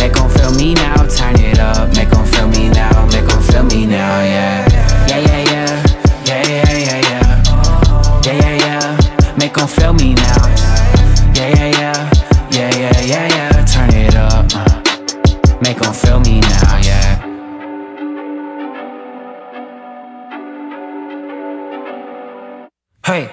[0.00, 1.92] Make them feel me now, turn it up.
[1.94, 4.64] Make them feel me now, make them feel me now, yeah,
[9.60, 10.46] them feel me now.
[11.34, 12.10] Yeah, yeah, yeah.
[12.50, 13.64] Yeah, yeah, yeah, yeah.
[13.66, 14.46] Turn it up.
[14.54, 15.60] uh.
[15.60, 17.16] Make feel me now, yeah.
[23.04, 23.28] Hey,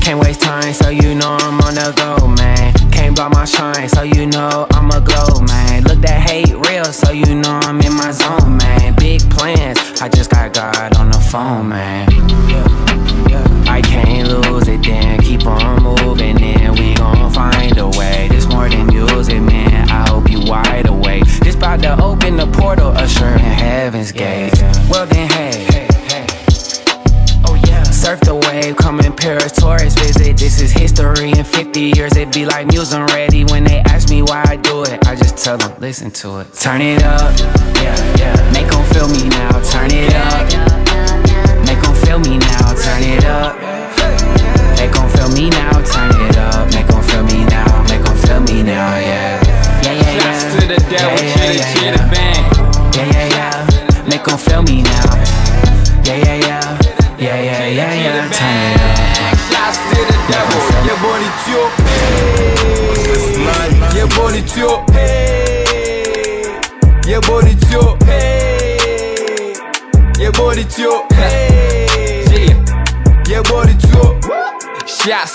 [0.00, 2.72] can't waste time, so you know I'm on the go, man.
[2.92, 5.82] Can't block my shine, so you know I'm a glow, man.
[5.84, 8.94] Look that hate real, so you know I'm in my zone, man.
[8.96, 12.08] Big plans, I just got God on the phone, man.
[12.48, 13.51] Yeah, yeah.
[13.68, 18.28] I can't lose it then, keep on moving and We gon' find a way.
[18.30, 19.88] This more than music, man.
[19.88, 21.24] I hope you wide awake.
[21.42, 24.52] This about to open the portal, ushering heaven's gate.
[24.88, 25.64] Well then, hey.
[25.70, 26.26] hey, hey.
[27.44, 27.82] Oh, yeah.
[27.84, 30.36] Surf the wave, come in Paris, tourist visit.
[30.36, 32.16] This is history in 50 years.
[32.16, 33.00] It be like music.
[33.08, 35.06] ready when they ask me why I do it.
[35.06, 36.52] I just tell them, listen to it.
[36.54, 37.38] Turn it up,
[37.76, 38.52] yeah, yeah.
[38.52, 40.81] Make them feel me now, turn it up.
[42.12, 43.56] Feel me now, turn it up.
[44.76, 46.68] Make them feel me now, turn it up.
[46.74, 49.40] Make them feel me now, make them feel me now, yeah.
[49.80, 50.20] Yeah, yeah, yeah.
[50.20, 52.12] Shots to the devil, yeah, yeah, chitter, yeah.
[52.12, 52.44] bang.
[52.92, 54.08] Yeah, yeah, yeah.
[54.10, 55.08] Make them feel me now.
[56.04, 56.78] Yeah, yeah, yeah.
[57.16, 58.28] Yeah, yeah, yeah, yeah.
[58.28, 59.38] Turn it up.
[59.48, 61.81] Shots to the devil, your body tio.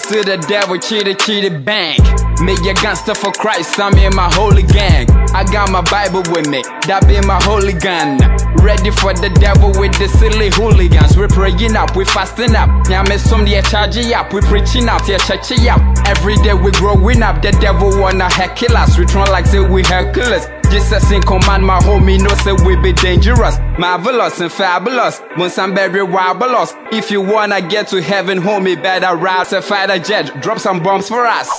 [0.07, 1.99] To the devil, cheater, cheater, bang.
[2.39, 5.09] Me a gangster for Christ, I'm in my holy gang.
[5.35, 8.17] I got my Bible with me, that be my holy gun.
[8.63, 11.17] Ready for the devil with the silly hooligans.
[11.17, 12.69] We praying up, we fasting up.
[12.87, 15.81] Yeah, me some they charging up, we preaching up, yeah, churching up.
[16.07, 18.97] Every day we growing up, the devil wanna heckle us.
[18.97, 20.47] We try like say we Hercules.
[20.71, 25.21] Jesus in command, my homie know say we be dangerous, marvelous and fabulous.
[25.37, 26.73] Once I'm very wobulous.
[26.91, 30.41] If you wanna get to heaven, homie, better rise a fighter jet.
[30.41, 31.49] Drop some bombs for us.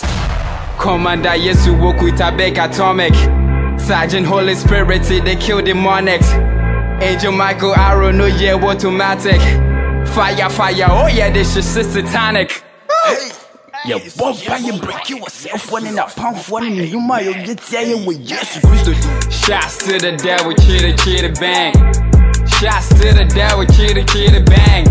[0.78, 3.14] Commander Yesu woke with a big atomic.
[3.80, 6.28] Sergeant Holy Spirit, they kill demonics.
[7.02, 9.40] Angel Michael Arrow, no yeah, automatic.
[10.08, 12.62] Fire, fire, oh yeah, this is satanic.
[12.88, 13.37] Yeah,
[13.86, 18.20] vampire you break yourself one in a pound one in you might get saying with
[18.20, 21.72] yes Christ Shots to the devil, cheater, cheater, bang.
[22.60, 24.84] Shots to the devil, cheater, cheater, bang.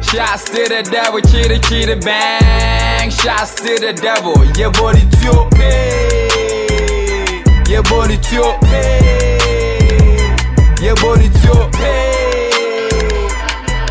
[0.00, 3.10] Shots to the devil, cheater, cheater, bang.
[3.10, 7.42] Shots to the devil, your body tio, hey.
[7.68, 10.38] Your body tio, hey.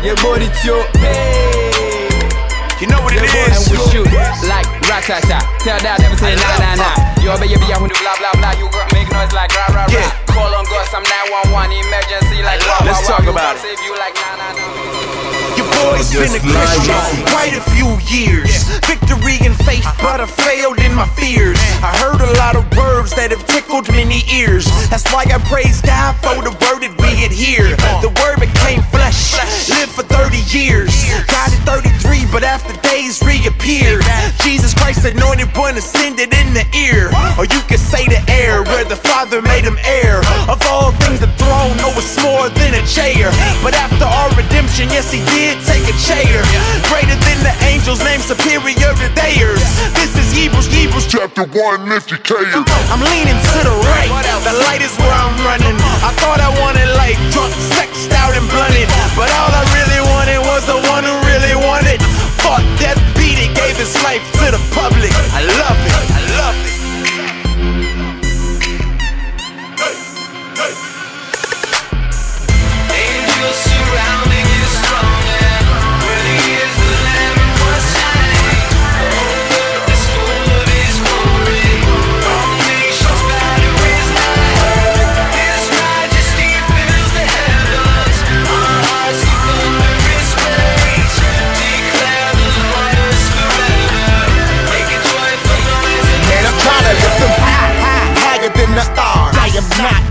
[0.02, 1.51] Your body tio, hey.
[2.82, 3.30] You know what it is.
[3.30, 4.10] And we shoot
[4.50, 5.38] like ratata.
[5.62, 7.22] Tell that never say nah nah nah.
[7.22, 8.58] Yo, baby, be when do blah blah blah.
[8.58, 10.10] You make noise like rah rah rah.
[10.34, 14.18] Call on God, some 911 emergency like wah Let's talk about gotta Save you like
[14.18, 15.01] nah nah nah.
[15.56, 18.68] Your boy's been a Christian for quite a few years.
[18.86, 21.58] Victory in faith, but I failed in my fears.
[21.82, 24.66] I heard a lot of words that have tickled many ears.
[24.88, 27.74] That's why I praise God for the word that we adhere.
[28.00, 29.34] The word became flesh,
[29.68, 30.92] lived for 30 years.
[31.26, 34.04] Died at 33, but after days reappeared.
[34.42, 37.10] Jesus Christ, anointed one, ascended in the ear.
[37.38, 40.20] Or you could say the air, where the Father made him heir.
[40.48, 43.30] Of all things, the throne, no, it's more than a chair.
[43.62, 44.21] But after our
[44.72, 46.40] redemption, yes, he did take a chair.
[46.88, 49.60] Greater than the angels, named superior to theirs.
[49.94, 52.40] This is Hebrews, Hebrews chapter 1, if you care.
[52.88, 54.08] I'm leaning to the right,
[54.44, 55.76] the light is where I'm running.
[56.00, 58.88] I thought I wanted life, drunk, sexed out, and blunted.
[59.16, 62.00] But all I really wanted was the one who really wanted.
[62.40, 65.12] Fought death, beat it, gave his life to the public.
[65.36, 65.71] I love it, I love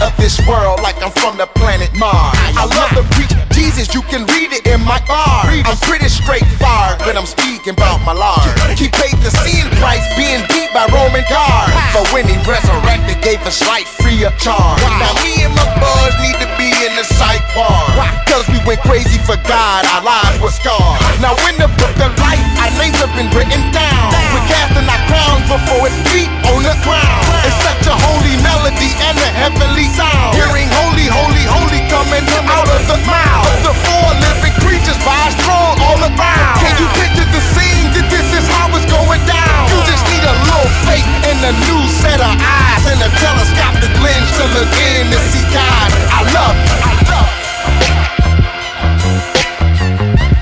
[0.01, 2.37] of this world like I'm from the planet Mars.
[2.57, 5.45] I love to preach Jesus, you can read it in my bar.
[5.45, 8.49] I'm pretty straightforward when I'm speaking about my Lord.
[8.73, 11.71] He paid the sin price being beat by Roman guards.
[11.93, 14.81] But when he resurrected, gave us life free of charge.
[14.81, 18.01] Now me and my boys need to be in the psych ward.
[18.25, 20.97] Cause we went crazy for God, our lives were scarred.
[21.21, 24.09] Now in the book of life, our names have been written down.
[24.33, 27.23] We're casting our crowns before it's feet on the ground.
[27.45, 30.35] It's such a holy melody and a heavenly sound.
[30.35, 35.17] Hearing holy, holy, holy coming out of the mouth of the four living creatures by
[35.29, 36.57] his throne all around.
[36.61, 39.63] Can you picture the scene that this is how it's going down?
[39.71, 43.93] You just need a little faith and a new set of eyes and a telescopic
[44.01, 45.89] lens to look in to see God.
[46.09, 46.75] I love you.
[46.81, 47.29] I love.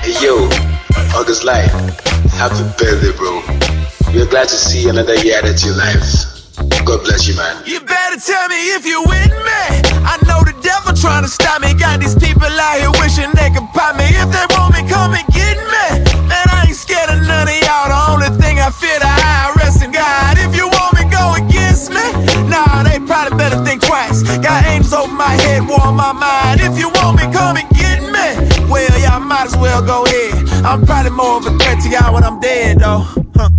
[0.00, 0.48] Hey yo,
[1.14, 1.70] August Live,
[2.32, 3.42] happy birthday, bro.
[4.12, 6.39] We're glad to see another year added to your life.
[6.84, 7.62] God bless you, man.
[7.66, 9.62] You better tell me if you with me.
[10.06, 11.74] I know the devil trying to stop me.
[11.74, 14.06] Got these people out here wishing they could pop me.
[14.06, 15.86] If they want me, come and get me.
[16.30, 17.90] Man, I ain't scared of none of y'all.
[17.90, 20.38] The only thing I fear the IRS and God.
[20.38, 22.06] If you want me, go against me.
[22.48, 24.22] Nah, they probably better think twice.
[24.38, 26.60] Got angels over my head, war on my mind.
[26.60, 28.26] If you want me, come and get me.
[28.70, 30.34] Well, y'all might as well go ahead.
[30.64, 33.06] I'm probably more of a threat to y'all when I'm dead, though.
[33.34, 33.50] Huh.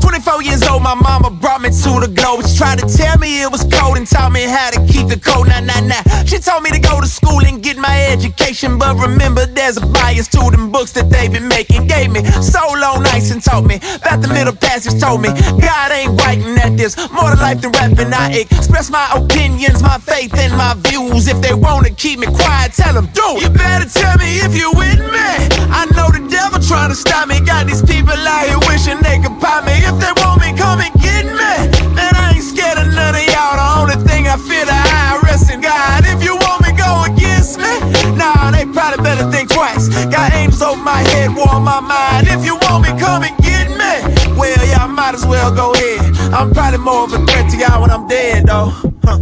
[0.00, 2.42] 25 Four years old, my mama brought me to the globe.
[2.42, 5.14] She tried to tell me it was cold and taught me how to keep the
[5.14, 5.46] code.
[5.46, 6.02] Nah, nah, nah.
[6.26, 8.76] She told me to go to school and get my education.
[8.76, 11.86] But remember, there's a bias to them books that they been making.
[11.86, 15.00] Gave me solo nights and taught me about the middle passage.
[15.00, 15.30] Told me
[15.62, 16.98] God ain't writing at this.
[17.14, 18.12] More to life than rapping.
[18.12, 21.28] I express my opinions, my faith, and my views.
[21.28, 23.42] If they wanna keep me quiet, tell them do it.
[23.42, 25.30] You better tell me if you with me.
[25.70, 27.38] I know the devil trying to stop me.
[27.38, 29.78] Got these people out here wishing they could pop me.
[29.86, 31.52] If they want me, come and get me.
[31.94, 33.56] Man, I ain't scared of none of y'all.
[33.60, 36.04] The only thing I fear the IRS and God.
[36.08, 37.72] If you want me, go against me.
[38.16, 39.88] Nah, they probably better think twice.
[40.08, 42.28] Got angels over my head, war on my mind.
[42.28, 43.92] If you want me, come and get me.
[44.36, 46.00] Well, y'all might as well go ahead.
[46.32, 48.72] I'm probably more of a threat to y'all when I'm dead, though.
[49.04, 49.18] Huh.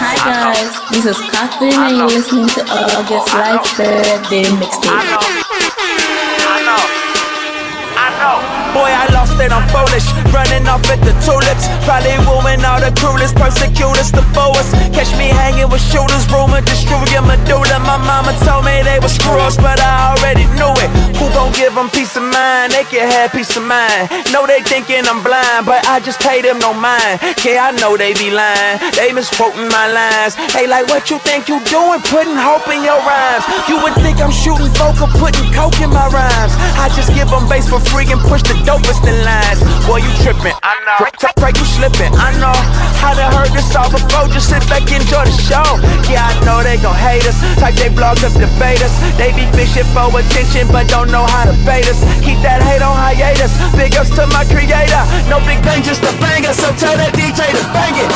[0.00, 5.71] Hi guys, this is Catherine and you're listening to August Live Birthday Mixtape.
[8.72, 10.06] Boy, I lost I'm foolish.
[10.30, 11.66] Running off at the tulips.
[11.82, 14.68] Probably wooing all the cruelest, persecutors, the foes.
[14.94, 17.80] Catch me hanging with shooters, rumor destroy your medulla.
[17.82, 20.90] My mama told me they were screws, but I already knew it.
[21.18, 22.72] Who gon' give them peace of mind?
[22.72, 24.10] They can have peace of mind.
[24.30, 27.18] Know they thinking I'm blind, but I just pay them no mind.
[27.42, 28.78] Yeah, I know they be lying.
[28.94, 30.34] They misquoting my lines.
[30.54, 32.00] Hey, like what you think you doing?
[32.10, 33.44] Putting hope in your rhymes.
[33.68, 36.54] You would think I'm shooting vocal, putting coke in my rhymes.
[36.78, 39.60] I just give them bass for free and push the dopest in lines.
[39.88, 40.54] Boy, you tripping.
[40.62, 40.98] I know.
[41.00, 42.12] Pray, pray you slipping.
[42.14, 42.54] I know.
[43.00, 44.28] How to heard this all before.
[44.28, 45.64] Just sit back, enjoy the show.
[46.06, 47.38] Yeah, I know they gon' hate us.
[47.58, 48.94] Type they blogs up, debate us.
[49.16, 52.00] They be fishing for attention, but don't know how to bait us.
[52.20, 53.52] Keep that hate on hiatus.
[53.74, 55.02] Big ups to my creator.
[55.26, 56.52] No big thing, just a banger.
[56.52, 58.11] So tell that DJ to bang it.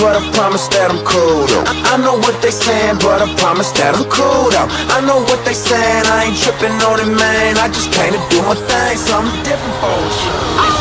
[0.00, 1.64] But I promise that I'm cool though.
[1.68, 4.68] I, I know what they saying, but I promise that I'm cool though.
[4.96, 7.60] I know what they saying, I ain't tripping on it, man.
[7.60, 10.79] I just came to do my thing, something different for shit.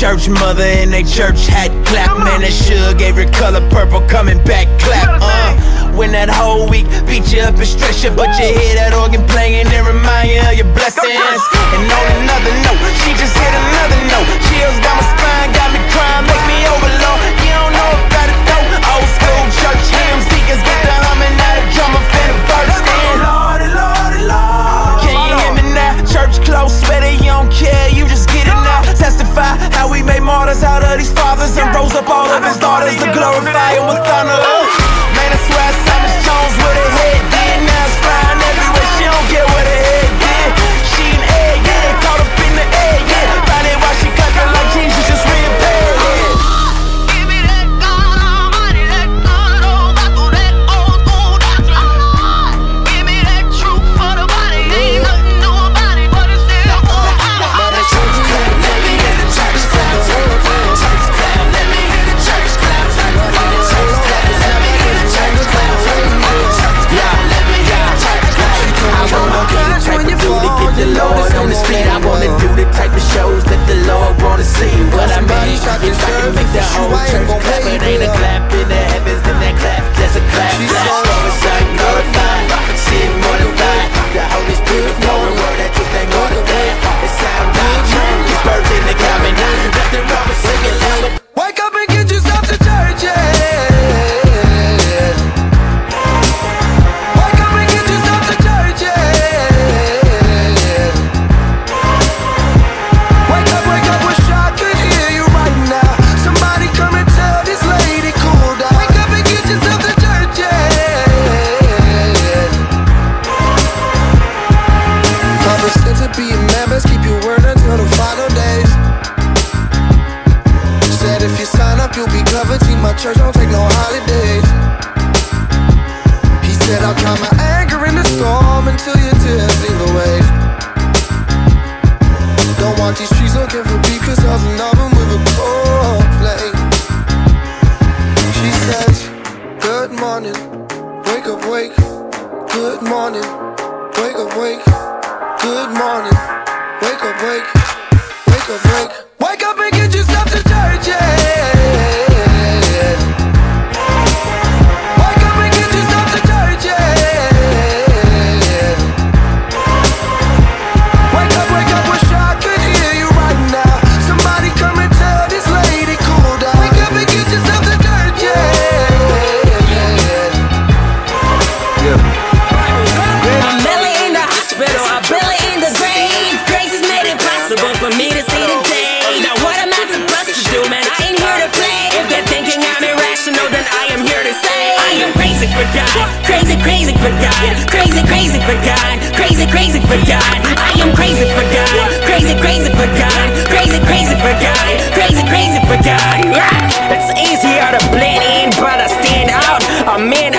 [0.00, 2.08] Church mother in they church hat clap.
[2.24, 5.20] Man, that sure every color purple coming back clap.
[5.20, 5.52] Uh,
[5.92, 9.20] when that whole week beat you up and stress you, but you hear that organ
[9.28, 11.44] playing and remind you of your blessings.
[11.76, 14.24] And on another note, she just hit another note.
[14.48, 17.20] Chills down my spine, got me crying, make me overload.
[17.44, 18.96] You don't know about it though.
[18.96, 23.39] Old school church hymns, deacons get the humming, now the drummer finna burst in.
[30.10, 33.70] Made martyrs out of these fathers and rose up all of his daughters to glorify
[33.78, 34.38] him with thunder.
[35.14, 36.19] Man, I swear
[75.70, 78.29] I deserve that You, I ain't gon' play it.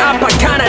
[0.02, 0.61] Up, I kinda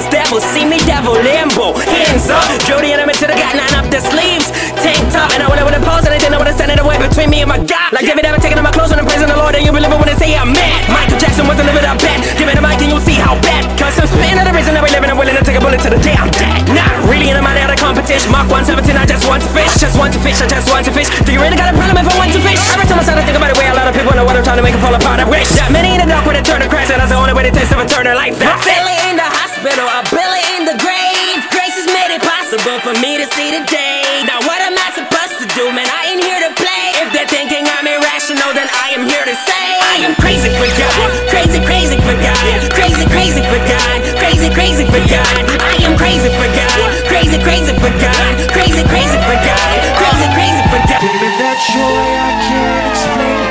[0.00, 1.76] Cause devil see me, devil limbo.
[1.76, 4.48] Hands up, Jody and I'm into the got nine up their sleeves.
[4.80, 6.72] Tank top, and I went over the pose, and I didn't know what to stand
[6.72, 7.92] in the way between me and my God.
[7.92, 9.92] Like David ever taking off my clothes when I'm praising the Lord, and you believe
[9.92, 10.88] it when they say I'm mad.
[10.88, 12.16] Michael Jackson wasn't living up bad.
[12.40, 13.68] Give me the mic and you'll see how bad.
[13.76, 15.92] Cause I'm spitting the reason that we living, I'm willing to take a bullet to
[15.92, 16.64] the day I'm dead.
[16.72, 18.32] Not really in the mind of the competition.
[18.32, 19.76] Mark 117, I just want to fish.
[19.76, 21.12] Just want to fish, I just want to fish.
[21.28, 22.56] Do you really got a problem if I want to fish?
[22.72, 24.32] Every time I start to think about it, way a lot of people know what
[24.32, 25.20] I'm trying to make it fall apart.
[25.20, 27.20] I wish that many in the dark would have turned to Christ, and that's the
[27.20, 28.40] only way to taste of eternal life.
[28.40, 28.80] That's it.
[29.12, 31.40] In the hospital, a Billy in the grave.
[31.52, 34.24] Grace has made it possible for me to see the day.
[34.24, 35.84] Now what am I supposed to do, man?
[35.84, 36.96] I ain't here to play.
[37.04, 40.64] If they're thinking I'm irrational, then I am here to say I am crazy for
[40.80, 45.44] God, crazy, crazy for God, crazy, crazy for God, crazy, crazy for God.
[45.60, 50.64] I am crazy for God, crazy, crazy for God, crazy, crazy for God, crazy, crazy
[50.72, 51.00] for God.
[51.04, 53.44] Give me that joy I can't explain.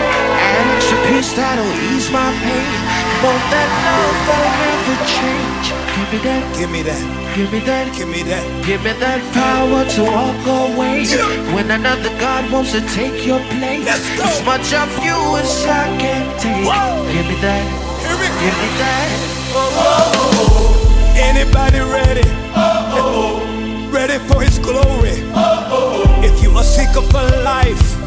[0.58, 2.79] An extra peace that'll ease my pain.
[3.20, 5.66] Want that love that'll never change.
[5.92, 6.44] Give me that.
[6.56, 7.04] Give me that.
[7.36, 7.86] Give me that.
[7.98, 8.46] Give me that.
[8.66, 11.04] Give me that power to walk away.
[11.52, 13.84] When another God wants to take your place.
[14.24, 16.64] As much of you as I can take.
[16.64, 17.66] Give me that.
[18.08, 19.10] Give me that.
[19.52, 21.16] Oh oh oh.
[21.20, 22.24] Anybody ready?
[22.56, 23.92] Oh, oh, oh.
[23.92, 25.20] Ready for his glory?
[25.36, 26.24] Oh, oh, oh.
[26.24, 27.99] If you a seeker for life,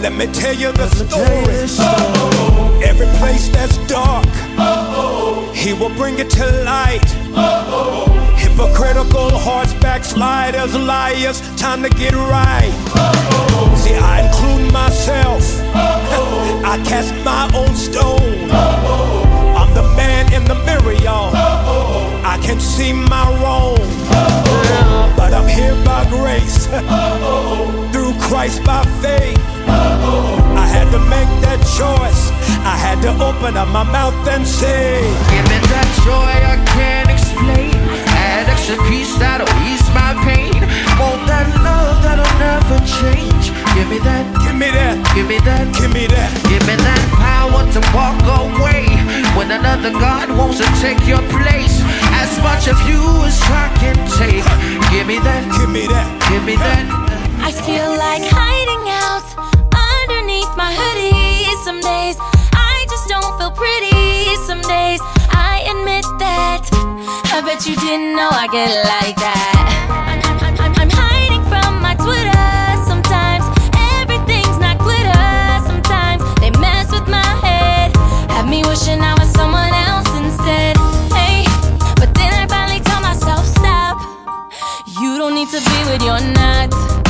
[0.00, 1.44] let me tell you the story.
[2.84, 4.26] Every place that's dark,
[5.54, 7.08] he will bring it to light.
[8.36, 12.72] Hypocritical hearts, backsliders, liars, time to get right.
[13.76, 15.42] See, I include myself.
[15.74, 19.23] I cast my own stone.
[19.74, 21.34] The man in the mirror, y'all.
[22.24, 23.78] I can see my wrong.
[25.16, 26.66] But I'm here by grace.
[27.92, 29.38] Through Christ by faith.
[29.66, 32.30] I had to make that choice.
[32.64, 37.10] I had to open up my mouth and say, Give me that joy I can't
[37.10, 37.74] explain.
[38.14, 40.54] Add extra peace that'll ease my pain.
[40.96, 43.50] Want that love that'll never change.
[43.74, 44.24] Give me that.
[44.46, 44.96] Give me that.
[45.14, 45.64] Give me that.
[45.74, 46.14] Give me that.
[46.14, 46.23] Give me
[49.84, 51.80] when another God wants to take your place.
[52.16, 54.44] As much of you as I can take.
[54.90, 55.44] Give me that.
[55.58, 56.08] Give me that.
[56.30, 56.84] Give me that.
[57.40, 59.26] I feel like hiding out
[59.76, 61.44] underneath my hoodie.
[61.64, 62.16] Some days
[62.52, 64.36] I just don't feel pretty.
[64.46, 65.00] Some days
[65.32, 66.64] I admit that.
[67.32, 70.03] I bet you didn't know I get like that.
[78.74, 80.76] Wishing I was someone else instead.
[81.14, 81.44] Hey,
[81.94, 83.96] but then I finally tell myself, stop.
[85.00, 87.03] You don't need to be with your nuts.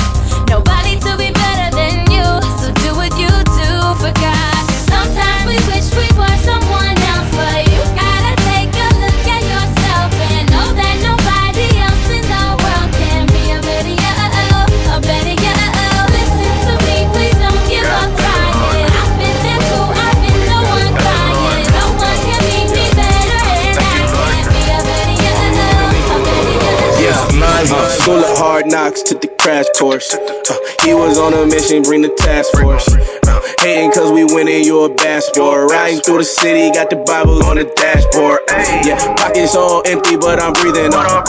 [28.75, 30.11] Knocks took the crash course.
[30.14, 32.91] Uh, he was on a mission, bring the task force.
[33.22, 35.70] Uh, hating cause we winning, you a bad sport.
[35.70, 38.43] Riding through the city, got the Bible on the dashboard.
[38.83, 41.07] Yeah, pockets all empty, but I'm breathing on.
[41.07, 41.22] Uh,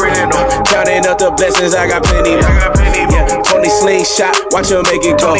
[0.66, 2.34] counting up the blessings, I got plenty.
[2.34, 5.38] Yeah, Tony slingshot, watch him make it go.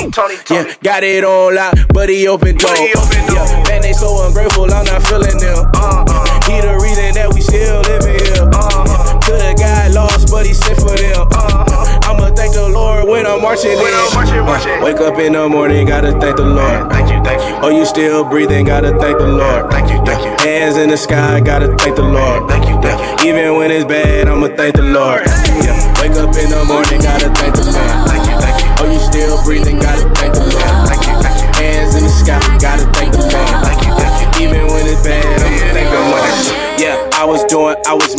[0.54, 2.70] Yeah, got it on lock, but he open door.
[2.86, 3.02] Yeah,
[3.66, 5.66] man, they so ungrateful, I'm not feeling them.
[6.46, 8.46] He the reason that we still living here.
[9.26, 11.65] Coulda got lost, but he sent for them.
[12.36, 13.78] Thank the Lord when I'm marching in.
[13.80, 16.92] Uh, wake up in the morning, gotta thank the Lord.
[16.92, 17.56] Thank you, thank you.
[17.64, 19.72] Oh, you still breathing, gotta thank the Lord.
[19.72, 20.32] Thank you, thank you.
[20.46, 22.50] Hands in the sky, gotta thank the Lord.
[22.50, 23.30] Thank you, thank you.
[23.30, 25.24] Even when it's bad, I'ma thank the Lord.
[25.64, 25.78] Yeah.
[26.02, 28.08] Wake up in the morning, gotta thank the man.
[28.08, 28.86] Thank you, thank you.
[28.86, 30.88] Oh, you still breathing, gotta thank the man.
[30.88, 31.64] Thank you, thank you.
[31.64, 33.75] Hands in the sky, gotta thank the man.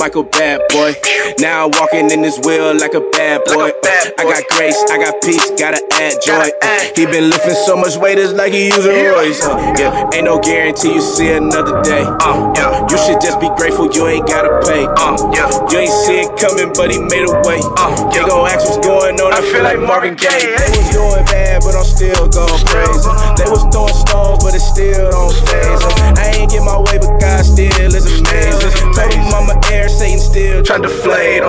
[0.06, 0.94] I was Michael Bad Boy.
[1.42, 3.74] Now I'm walking in this wheel like a bad boy.
[4.16, 6.46] I got grace, I got peace, gotta add joy.
[6.94, 9.42] He been lifting so much weight, it's like he using Royce.
[9.42, 12.06] Uh, yeah, ain't no guarantee you see another day.
[12.22, 14.86] Uh, yeah, you should just be grateful you ain't gotta pay.
[14.86, 17.58] Uh, yeah, you ain't see it coming, but he made a way.
[17.74, 20.54] Uh, they gon' ask what's going on, I feel like Marvin Gaye.
[20.54, 23.10] They was doing bad, but I'm still going crazy.
[23.42, 25.82] They was throwing stones, but it still don't phase.
[26.14, 28.94] I ain't get my way, but God still is amazing.
[28.94, 31.48] Told him I'm a air, Satan still trying to flay them.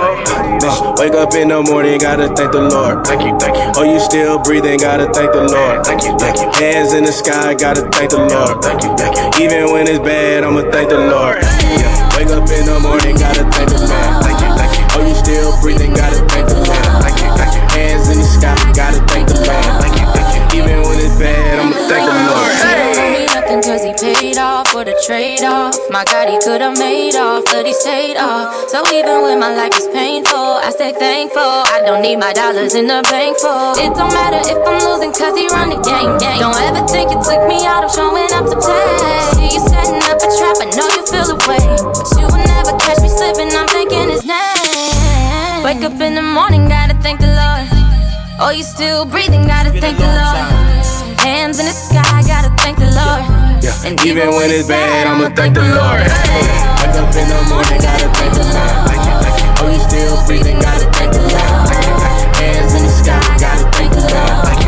[0.64, 3.04] Uh, wake up in the morning, gotta thank the Lord.
[3.04, 3.68] Thank you, thank you.
[3.76, 5.84] Oh, you still breathing, gotta thank the Lord.
[5.84, 6.48] Thank you, thank you.
[6.56, 8.64] Hands in the sky, gotta thank the Lord.
[8.64, 9.44] Thank you, thank you.
[9.44, 11.44] Even when it's bad, I'ma thank the Lord.
[11.76, 11.92] Yeah.
[12.16, 14.10] Wake up in the morning, gotta thank the man.
[14.24, 14.84] Thank you, thank you.
[14.96, 16.88] Oh, you still breathing, gotta thank the man.
[17.04, 17.62] Thank you, thank you.
[17.76, 19.68] Hands in the sky, gotta thank the man.
[19.84, 20.64] Thank you, thank you.
[20.64, 22.27] Even when it's bad, I'ma thank the Lord.
[23.48, 25.72] Nothing cause he paid off for the trade off.
[25.88, 28.52] My God, he could've made off, but he stayed off.
[28.68, 31.64] So even when my life is painful, I stay thankful.
[31.72, 33.72] I don't need my dollars in the bank for.
[33.80, 36.44] It don't matter if I'm losing cause he run the game, game.
[36.44, 38.84] Don't ever think you took me out of showing up to play.
[39.32, 41.64] See you setting up a trap, I know you feel the way.
[41.88, 45.64] But you will never catch me slipping, I'm thinking his name.
[45.64, 47.64] Wake up in the morning, gotta thank the Lord.
[48.44, 50.68] Oh, you still breathing, gotta thank the Lord.
[51.24, 52.52] Hands in the sky, gotta
[52.98, 53.64] thank Lord.
[53.64, 53.86] Yeah.
[53.86, 56.02] And even when it's bad, I'ma thank the Lord.
[56.02, 58.98] Wake up in the morning, gotta thank the Lord.
[59.60, 61.70] Oh, you still breathing, gotta thank the Lord.
[62.38, 64.58] Hands in the sky, gotta thank the Lord.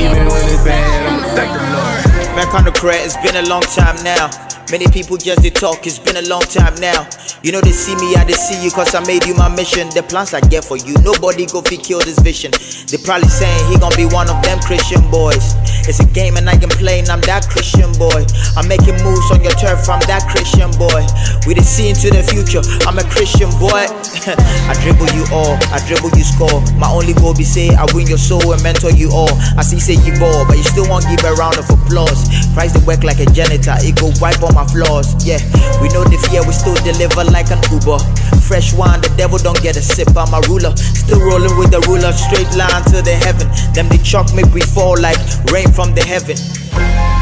[0.00, 2.00] Even when it's bad, I'ma thank the Lord.
[2.36, 4.30] Back on the crack, it's been a long time now.
[4.70, 7.02] Many people just they talk, it's been a long time now.
[7.42, 9.90] You know they see me, I they see you, cause I made you my mission.
[9.90, 12.54] The plans I get for you, nobody go fi kill this vision.
[12.86, 15.58] They probably saying he gonna be one of them Christian boys.
[15.90, 18.22] It's a game and I can play, and I'm that Christian boy.
[18.54, 21.02] I'm making moves on your turf, I'm that Christian boy.
[21.50, 23.90] We the see into the future, I'm a Christian boy.
[24.70, 26.62] I dribble you all, I dribble you score.
[26.78, 29.34] My only goal be say I win your soul and mentor you all.
[29.58, 32.30] I see say you ball, but you still won't give a round of applause.
[32.54, 35.14] Christ the work like a janitor, it go wipe on my flaws.
[35.24, 35.40] Yeah,
[35.80, 37.98] we know the fear, we still deliver like an Uber.
[38.44, 40.12] Fresh wine, the devil don't get a sip.
[40.16, 43.48] I'm a ruler, still rolling with the ruler, straight line to the heaven.
[43.74, 45.18] Them they chalk make we fall like
[45.52, 46.36] rain from the heaven.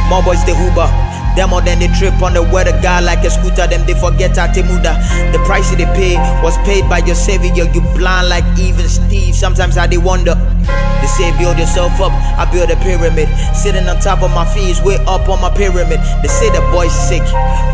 [0.08, 1.07] More boys the Uber.
[1.38, 3.68] Them more than they trip on the word of God like a scooter.
[3.70, 4.98] Them they forget Atimuda.
[5.30, 7.62] The price they pay was paid by your savior.
[7.62, 9.36] You blind like even Steve.
[9.36, 10.34] Sometimes I they wonder.
[10.98, 12.10] They say build yourself up.
[12.34, 13.28] I build a pyramid.
[13.54, 16.00] Sitting on top of my feet, way up on my pyramid.
[16.22, 17.22] They say the boy's sick.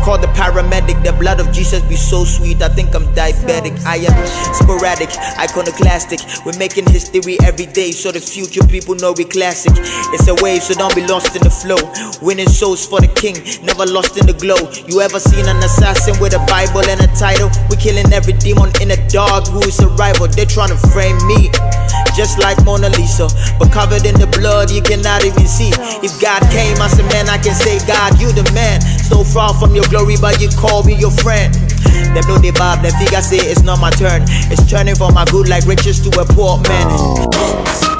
[0.05, 1.01] Call the paramedic.
[1.03, 2.61] The blood of Jesus be so sweet.
[2.61, 3.73] I think I'm diabetic.
[3.83, 4.13] I am
[4.53, 5.09] sporadic,
[5.41, 6.21] iconoclastic.
[6.45, 9.73] We're making history every day, so the future people know we classic.
[10.13, 11.81] It's a wave, so don't be lost in the flow.
[12.21, 14.57] Winning souls for the king, never lost in the glow.
[14.87, 17.51] You ever seen an assassin with a Bible and a title?
[17.69, 20.27] We killing every demon in a dog who is a rival.
[20.27, 21.53] They're trying to frame me,
[22.17, 23.27] just like Mona Lisa,
[23.59, 25.71] but covered in the blood you cannot even see.
[26.03, 28.81] If God came as a man, I can say, God, you the man.
[28.81, 31.53] So far from your glory, but you call me your friend.
[32.13, 34.23] Them know they bob, them figure say it's not my turn.
[34.51, 36.87] It's turning from my good like riches to a poor man.
[36.91, 37.94] Oh.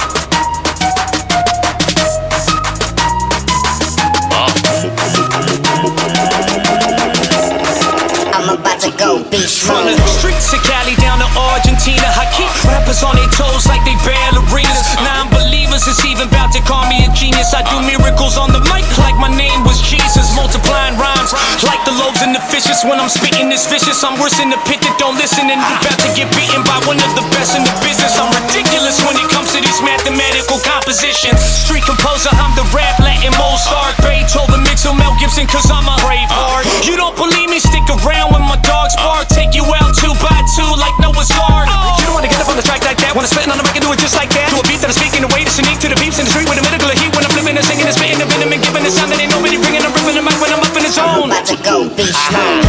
[9.15, 13.79] From the streets of Cali down to Argentina, I keep rappers on their toes like
[13.87, 14.91] they ballerinas.
[15.07, 17.53] Non-believers is even to call me a genius.
[17.55, 20.29] I do miracles on the mic like my name was Jesus.
[20.35, 21.31] Multiplying rhymes
[21.65, 22.83] like the loaves and the fishes.
[22.85, 25.75] When I'm spitting this vicious, I'm worse in the pit that don't listen and you
[25.81, 28.19] about to get beaten by one of the best in the business.
[28.19, 31.39] I'm ridiculous when it comes to these mathematical compositions.
[31.39, 33.97] Street composer, I'm the rap Latin Mozart.
[34.05, 36.67] Beethoven, mix with Mel Gibson, cause I'm a brave heart.
[36.85, 37.57] You don't believe me?
[37.63, 39.31] Stick around when my dogs bark.
[39.31, 41.71] Take you out two by two like Noah's Ark.
[41.97, 43.15] You don't wanna get up on the track like that.
[43.15, 44.51] Wanna spit on the mic and do it just like that.
[44.51, 46.34] Do a beat that I'm speaking the way that's unique to the beats in the
[46.35, 47.15] street with a of heat.
[47.15, 49.31] When I'm flipping and singing and spitting and venom and giving the sound that ain't
[49.31, 49.81] nobody bringing.
[49.81, 51.31] I'm ripping the mic when I'm up in the zone.
[51.31, 52.64] About to go beast mode.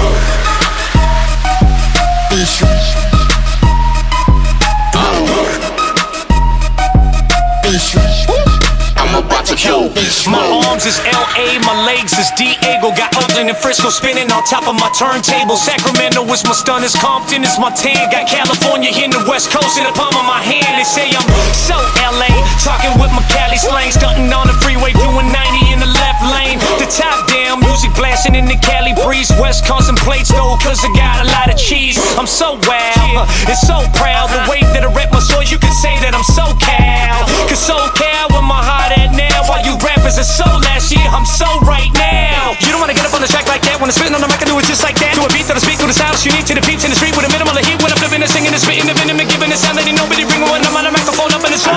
[11.37, 12.97] LA, my legs is Diego.
[12.97, 15.57] Got Oakland and Frisco spinning on top of my turntable.
[15.57, 18.09] Sacramento is my stunners, Compton is my tan.
[18.09, 20.81] Got California in the West Coast in the palm of my hand.
[20.81, 22.33] They say I'm so LA,
[22.65, 26.57] talking with my Cali slang, stunting on the freeway, doing 90 in the left lane.
[26.81, 29.29] The top down, music blasting in the Cali breeze.
[29.37, 32.01] West contemplates gold, cause I got a lot of cheese.
[32.17, 34.33] I'm so wild uh, and so proud.
[34.33, 37.21] The way that I rap my soul, you can say that I'm so cow.
[37.45, 39.45] Cause so cow, where my heart at now?
[39.45, 42.57] While you rappers are so last year, I'm so right now.
[42.65, 43.77] You don't wanna get up on the track like that.
[43.77, 45.13] When I'm spitting on the mic, I do it just like that.
[45.13, 46.89] Do a beat that I speak with the sound you need to the beats in
[46.89, 47.77] the street with a minimal of heat.
[47.85, 50.01] When I'm living and singing and spitting the venom and giving the sound that ain't
[50.01, 50.49] nobody ringing.
[50.49, 51.77] when I'm on the microphone up in the slow.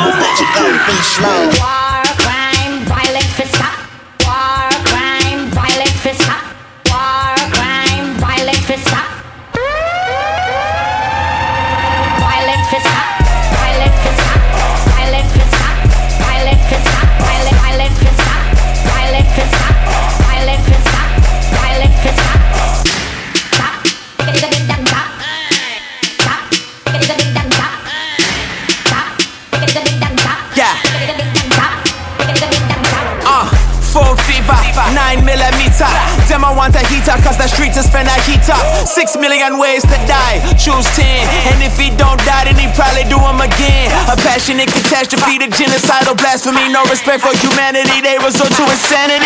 [36.29, 38.61] Them I want a heater, cause the streets is finna heat up.
[38.85, 41.01] 6 million ways to die, choose 10.
[41.49, 43.89] And if he don't die, then he probably do him again.
[44.05, 46.69] A passionate catastrophe, the genocidal blasphemy.
[46.69, 49.25] No respect for humanity, they resort to insanity.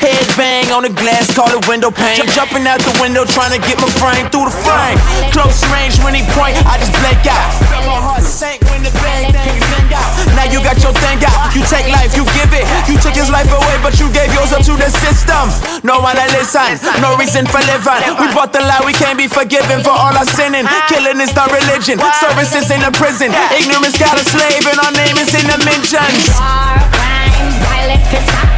[0.00, 2.24] Head bang on the glass, call it window pane.
[2.32, 4.96] Jumping out the window, trying to get my frame through the frame.
[5.36, 7.52] Close range when he point, I just blank out.
[7.84, 10.08] My heart sank when the bang thing bang out.
[10.40, 11.52] Now you got your thing out.
[11.52, 12.64] You take life, you give it.
[12.88, 15.52] You took his life away, but you gave yours up to the system.
[15.84, 18.02] No one listen, no reason for living.
[18.20, 20.66] We bought the lie, we can't be forgiven for all our sinning.
[20.88, 23.32] Killing is not religion, services in the prison.
[23.54, 26.30] Ignorance got a slave, and our name is in the mentions.
[26.34, 28.48] War, crime, violent fist up.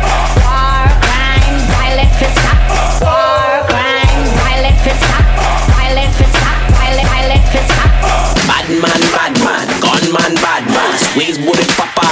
[0.43, 2.59] War, crime, violent fist up.
[3.01, 5.25] War, crime, violent fist up.
[5.77, 6.59] Violent fist up.
[6.77, 7.91] Violent, violent fist up.
[8.49, 10.93] Bad man, bad man, gunman, bad man.
[10.99, 12.07] Squeeze bullet papa,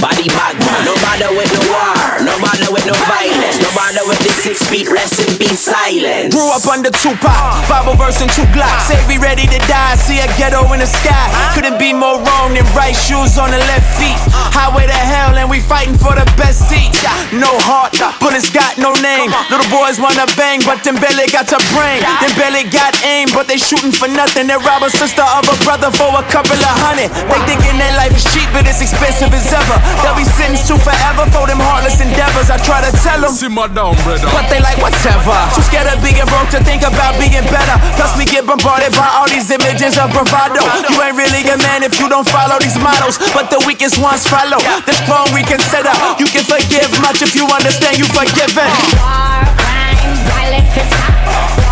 [0.00, 0.80] body bag man.
[0.84, 4.60] No bother with no war, no bother with no violence, no bother with the six
[4.68, 4.88] feet.
[4.92, 6.34] Rest in peace, silence.
[6.36, 8.84] Grew up under Tupac, Bible verse and two Glocks.
[8.84, 8.88] Ah.
[8.92, 11.16] Say we ready to die, see a ghetto in the sky.
[11.32, 11.56] Ah.
[11.56, 14.20] Couldn't be more wrong than right shoes on the left feet.
[14.28, 14.52] Ah.
[14.52, 16.92] Highway to hell, and we fighting for the best seat.
[17.32, 19.32] No heart, bullets got no name.
[19.48, 22.04] Little boys wanna bang, but them belly got a brain.
[22.20, 24.48] Them belly got aim, but they shooting for nothing.
[24.48, 27.08] They rob a sister of a brother for a couple of hundred.
[27.08, 29.76] They thinking that life is cheap, but it's expensive as ever.
[30.04, 32.52] They'll be sentenced to forever for them heartless endeavors.
[32.52, 33.32] I try to tell them.
[33.78, 34.26] Simmer down, brother.
[34.34, 35.38] But they like whatever.
[35.54, 37.76] Too scared of being broke to think about being better.
[37.94, 40.66] Plus we get bombarded by all these images of bravado.
[40.90, 43.18] You ain't really a man if you don't follow these models.
[43.30, 44.58] But the weakest ones follow.
[44.82, 45.94] The strong reconsider.
[46.18, 48.66] You can forgive much if you understand you forgiven.
[48.98, 51.14] War, crime, violent fist up.
[51.62, 51.67] War,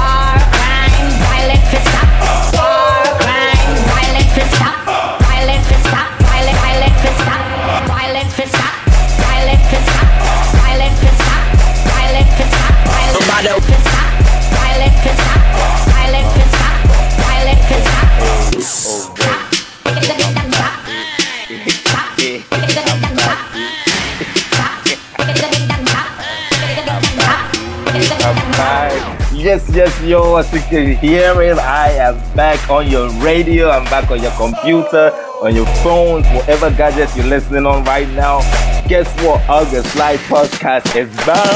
[29.46, 33.84] Yes, yes, yo, as you can hear it, I am back on your radio, I'm
[33.84, 38.40] back on your computer, on your phones, whatever gadgets you're listening on right now.
[38.88, 39.48] Guess what?
[39.48, 41.36] August Live Podcast is back!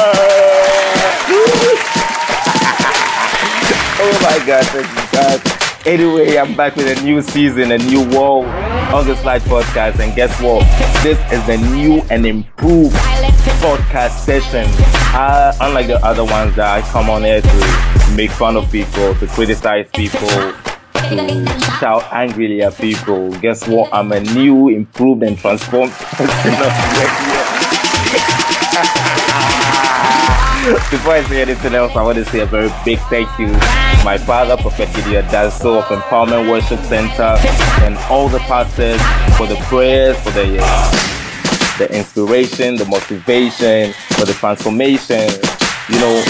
[3.99, 5.43] oh my god, thank you God.
[5.85, 8.47] Anyway, I'm back with a new season, a new world,
[8.95, 10.61] August Live Podcast, and guess what?
[11.03, 12.95] This is the new and improved
[13.61, 14.67] podcast session.
[15.13, 19.15] Uh, unlike the other ones that I come on here to make fun of people,
[19.17, 21.47] to criticize people, to
[21.79, 23.31] shout angrily at people.
[23.41, 23.93] Guess what?
[23.93, 26.53] I'm a new, improved, and transformed person.
[30.91, 33.55] Before I say anything else, I want to say a very big thank you
[34.05, 37.37] my father, Prophet Gideon Dasso of Empowerment Worship Center,
[37.85, 39.01] and all the pastors
[39.37, 41.20] for the prayers, for the uh,
[41.79, 45.29] the inspiration, the motivation, for the transformation.
[45.89, 46.25] You know,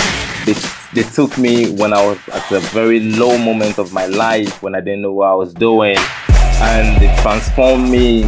[0.45, 0.55] they,
[0.95, 4.75] they took me when I was at a very low moment of my life, when
[4.75, 5.97] I didn't know what I was doing,
[6.61, 8.23] and they transformed me,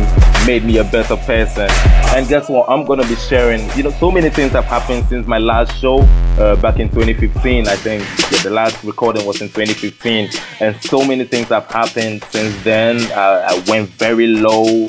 [0.46, 1.68] made me a better person.
[2.14, 2.68] And guess what?
[2.68, 3.68] I'm gonna be sharing.
[3.76, 6.00] You know, so many things have happened since my last show
[6.38, 7.68] uh, back in 2015.
[7.68, 12.22] I think yeah, the last recording was in 2015, and so many things have happened
[12.30, 13.00] since then.
[13.12, 14.88] Uh, I went very low.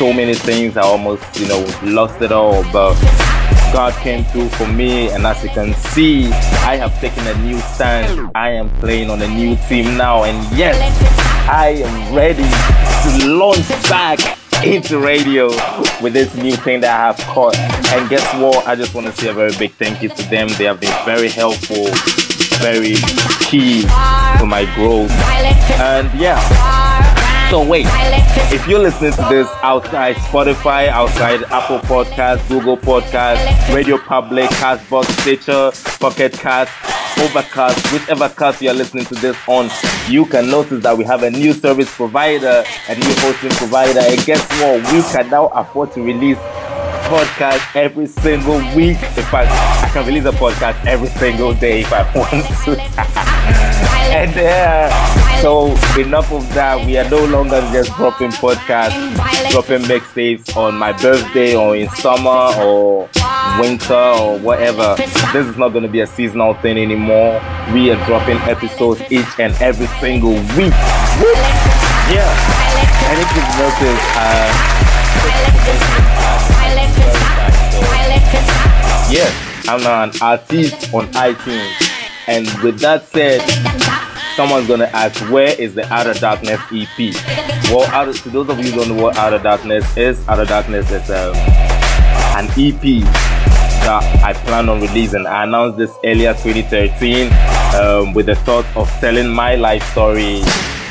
[0.00, 0.78] So many things.
[0.78, 2.94] I almost, you know, lost it all, but.
[3.70, 6.26] God came through for me, and as you can see,
[6.66, 8.32] I have taken a new stand.
[8.34, 10.74] I am playing on a new team now, and yes,
[11.48, 14.18] I am ready to launch back
[14.64, 15.48] into radio
[16.02, 17.56] with this new thing that I have caught.
[17.92, 18.66] And guess what?
[18.66, 20.48] I just want to say a very big thank you to them.
[20.58, 21.86] They have been very helpful,
[22.58, 22.96] very
[23.46, 25.12] key to my growth.
[25.78, 26.79] And yeah.
[27.50, 27.86] So wait,
[28.52, 35.06] if you're listening to this outside Spotify, outside Apple Podcasts, Google Podcasts, Radio Public, Castbox,
[35.20, 36.70] Stitcher, Pocket Cast,
[37.18, 39.68] Overcast, whichever cast you are listening to this on,
[40.08, 44.24] you can notice that we have a new service provider, a new hosting provider, and
[44.24, 44.92] guess what?
[44.92, 46.38] We can now afford to release
[47.10, 48.96] podcast every single week.
[49.18, 53.29] In fact, I can release a podcast every single day if I want to.
[54.10, 56.84] And uh, so enough of that.
[56.84, 58.94] We are no longer just dropping podcasts,
[59.50, 63.08] dropping mixtapes on my birthday or in summer or
[63.60, 64.96] winter or whatever.
[65.32, 67.40] This is not going to be a seasonal thing anymore.
[67.72, 70.74] We are dropping episodes each and every single week.
[72.10, 72.26] Yeah.
[73.10, 74.80] And if you've noticed, uh,
[79.10, 79.30] yeah,
[79.68, 81.90] I'm an artist on iTunes.
[82.28, 83.40] And with that said,
[84.36, 87.14] someone's gonna ask, where is the Outer Darkness EP?
[87.70, 90.90] Well, out to those of you who don't know what Outer Darkness is, Outer Darkness
[90.90, 91.34] is um,
[92.36, 93.04] an EP
[93.82, 95.26] that I plan on releasing.
[95.26, 97.30] I announced this earlier 2013
[97.80, 100.42] um, with the thought of telling my life story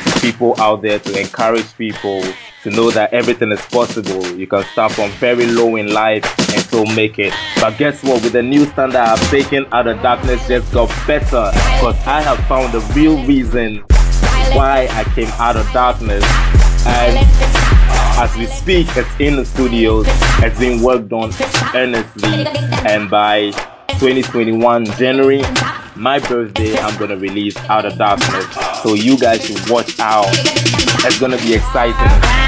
[0.06, 2.22] to people out there to encourage people
[2.64, 4.26] to know that everything is possible.
[4.36, 7.34] You can start from very low in life and still make it.
[7.60, 8.22] But guess what?
[8.24, 12.40] With the new standard I've taken out of darkness just got better because I have
[12.48, 13.78] found the real reason
[14.54, 16.24] why I came out of darkness.
[16.86, 17.18] And
[18.20, 20.06] as we speak, it's in the studios,
[20.40, 21.32] it's being worked on
[21.74, 22.46] earnestly,
[22.86, 23.52] and by
[24.00, 25.42] 2021 January,
[26.00, 28.46] my birthday, I'm gonna release Out of Darkness.
[28.82, 30.28] So you guys should watch out.
[30.30, 31.96] It's gonna be exciting.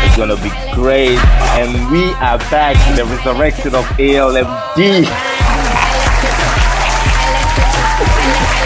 [0.05, 1.19] It's gonna be great.
[1.59, 5.03] And we are back in the resurrection of ALMD.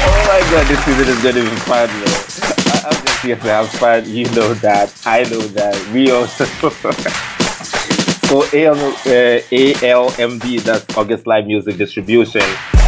[0.06, 1.90] oh my god, this season is gonna be fun.
[2.86, 4.08] I'm just here to have fun.
[4.08, 4.94] You know that.
[5.06, 5.76] I know that.
[5.92, 6.46] We also.
[8.26, 12.42] So uh, ALMD, that's August Live Music Distribution,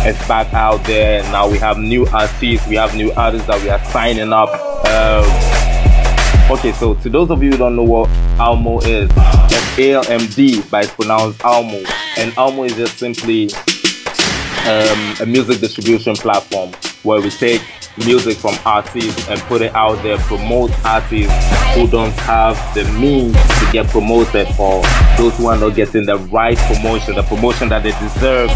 [0.03, 1.21] is back out there.
[1.31, 4.49] Now we have new artists, we have new artists that we are signing up.
[4.87, 8.09] Um, okay, so to those of you who don't know what
[8.39, 11.83] Almo is, it's ALMD, but it's pronounced Almo.
[12.17, 13.51] And Almo is just simply
[14.65, 16.71] um, a music distribution platform
[17.03, 17.61] where we take
[18.05, 21.33] music from artists and put it out there, promote artists
[21.73, 24.81] who don't have the means to get promoted or
[25.17, 28.49] those who are not getting the right promotion, the promotion that they deserve.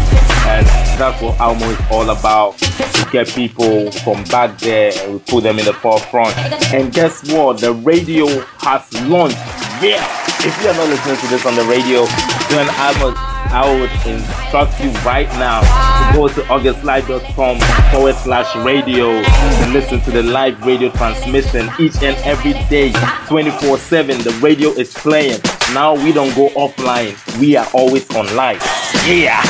[0.46, 0.66] And
[0.98, 5.42] that's what Almo is all about to get people from back there and we put
[5.42, 6.36] them in the forefront.
[6.72, 7.60] And guess what?
[7.60, 8.26] The radio
[8.58, 9.36] has launched.
[9.82, 10.06] Yeah!
[10.44, 12.04] If you are not listening to this on the radio,
[12.50, 17.58] then must I would instruct you right now to go to augustlive.com
[17.90, 22.92] forward slash radio and listen to the live radio transmission each and every day,
[23.26, 24.18] 24 7.
[24.22, 25.40] The radio is playing.
[25.72, 28.58] Now we don't go offline, we are always online.
[29.06, 29.42] Yeah.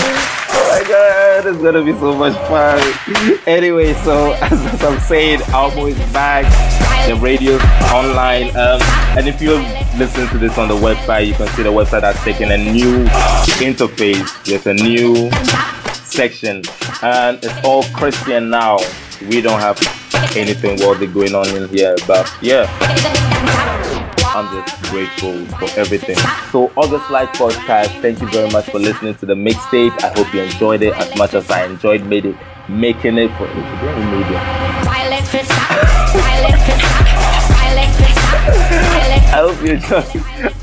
[0.88, 2.80] God, it's gonna be so much fun.
[3.46, 6.44] Anyway, so as, as I'm saying, Almo is back.
[7.08, 7.62] The radio's
[7.92, 8.48] online.
[8.56, 8.80] Um,
[9.16, 9.60] and if you're
[9.98, 13.04] listening to this on the website, you can see the website has taken a new
[13.58, 14.44] interface.
[14.44, 15.30] There's a new
[16.04, 16.62] section,
[17.02, 18.78] and it's all Christian now.
[19.28, 19.78] We don't have
[20.36, 22.66] anything worldly going on in here, but yeah.
[24.36, 26.18] I'm just grateful for everything.
[26.52, 29.98] So, August Live Podcast, thank you very much for listening to the mixtape.
[30.04, 32.36] I hope you enjoyed it as much as I enjoyed made it,
[32.68, 33.46] making it for
[39.32, 40.04] I hope you enjoy.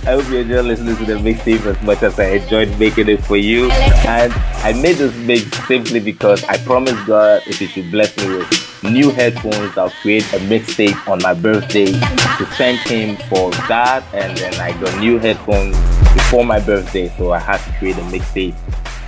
[0.07, 3.26] I hope you enjoy listening to the mixtape as much as I enjoyed making it
[3.26, 3.71] for you.
[3.71, 8.38] And I made this mix simply because I promised God if He should bless me
[8.38, 14.04] with new headphones, I'll create a mixtape on my birthday to thank Him for that.
[14.14, 15.78] And then I got new headphones
[16.14, 18.56] before my birthday, so I had to create a mixtape.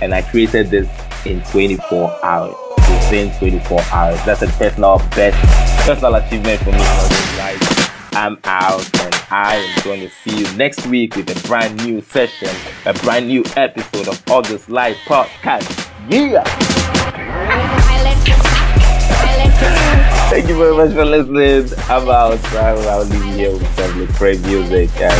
[0.00, 0.88] And I created this
[1.26, 2.54] in 24 hours.
[2.76, 4.24] Within 24 hours.
[4.24, 6.78] That's a personal best, personal achievement for me.
[8.16, 12.00] I'm out and I am going to see you next week with a brand new
[12.00, 12.48] session,
[12.86, 15.86] a brand new episode of August Live Podcast.
[16.10, 17.82] Yeah!
[20.30, 21.72] Thank you very much for listening.
[21.88, 22.44] I'm out.
[22.54, 24.90] I'll leave you here with some great music.
[25.00, 25.12] And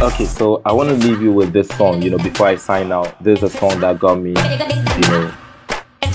[0.00, 2.02] Okay, so I want to leave you with this song.
[2.02, 4.30] You know, before I sign out, there's a song that got me.
[4.30, 5.34] You know,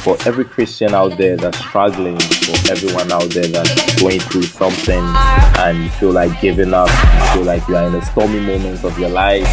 [0.04, 5.02] for every Christian out there that's struggling, for everyone out there that's going through something
[5.60, 8.84] and you feel like giving up, you feel like you are in the stormy moments
[8.84, 9.48] of your life,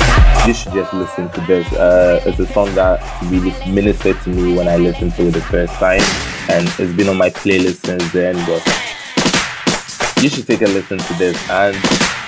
[0.47, 1.73] you should just listen to this.
[1.73, 5.41] Uh, it's a song that really ministered to me when I listened to it the
[5.41, 6.03] first time,
[6.51, 8.35] and it's been on my playlist since then.
[8.47, 8.63] But
[10.23, 11.37] you should take a listen to this.
[11.49, 11.77] And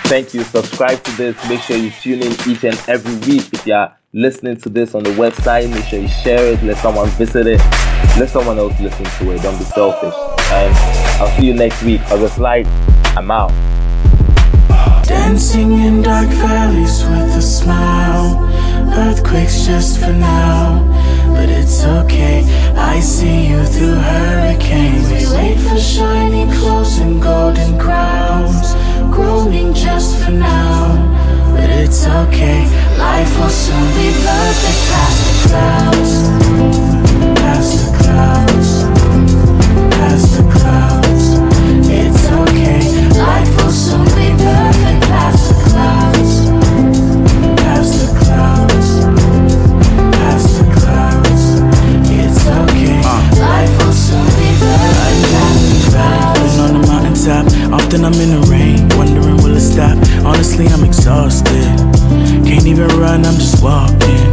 [0.05, 0.45] thank you.
[0.45, 1.49] Subscribe to this.
[1.49, 3.53] Make sure you tune in each and every week.
[3.53, 7.09] If you're listening to this on the website, make sure you share it, let someone
[7.11, 7.61] visit it,
[8.23, 9.43] let someone else listen to it.
[9.43, 10.15] Don't be selfish.
[10.53, 10.73] And
[11.21, 12.01] I'll see you next week.
[12.03, 12.69] I August Live,
[13.19, 13.51] I'm out.
[15.05, 18.49] Dancing in dark valleys with a smile.
[18.95, 20.87] Earthquakes just for now,
[21.35, 22.45] but it's okay.
[22.77, 25.09] I see you through hurricanes.
[25.11, 28.75] We wait for shiny clothes and golden crowns.
[29.13, 30.79] Groaning just for now,
[31.57, 32.61] but it's okay.
[32.99, 36.92] Life will soon be perfect past the clouds.
[57.93, 59.97] Often I'm in the rain, wondering will it stop.
[60.25, 61.65] Honestly, I'm exhausted.
[62.47, 64.33] Can't even run, I'm just walking.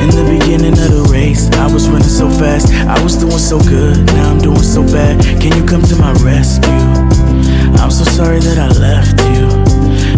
[0.00, 2.72] In the beginning of the race, I was running so fast.
[2.72, 5.20] I was doing so good, now I'm doing so bad.
[5.40, 7.27] Can you come to my rescue?
[7.78, 9.46] I'm so sorry that I left you.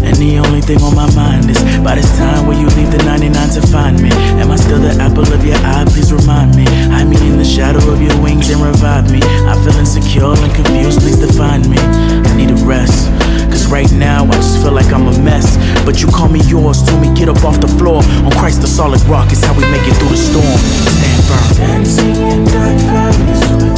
[0.00, 3.02] And the only thing on my mind is by this time will you leave the
[3.04, 4.10] 99 to find me?
[4.40, 5.84] Am I still the apple of your eye?
[5.92, 6.64] Please remind me.
[6.90, 9.20] Hide me in the shadow of your wings and revive me.
[9.22, 11.78] I feel insecure and confused, please define me.
[11.78, 13.12] I need a rest.
[13.52, 15.60] Cause right now I just feel like I'm a mess.
[15.84, 18.02] But you call me yours, told me get up off the floor.
[18.24, 20.58] On Christ the solid rock is how we make it through the storm.
[20.96, 21.46] Stand firm.
[21.60, 23.74] Dancing in dark valleys with a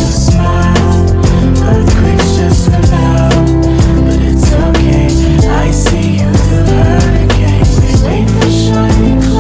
[6.69, 7.81] hurricanes.
[7.81, 9.32] We wait for shiny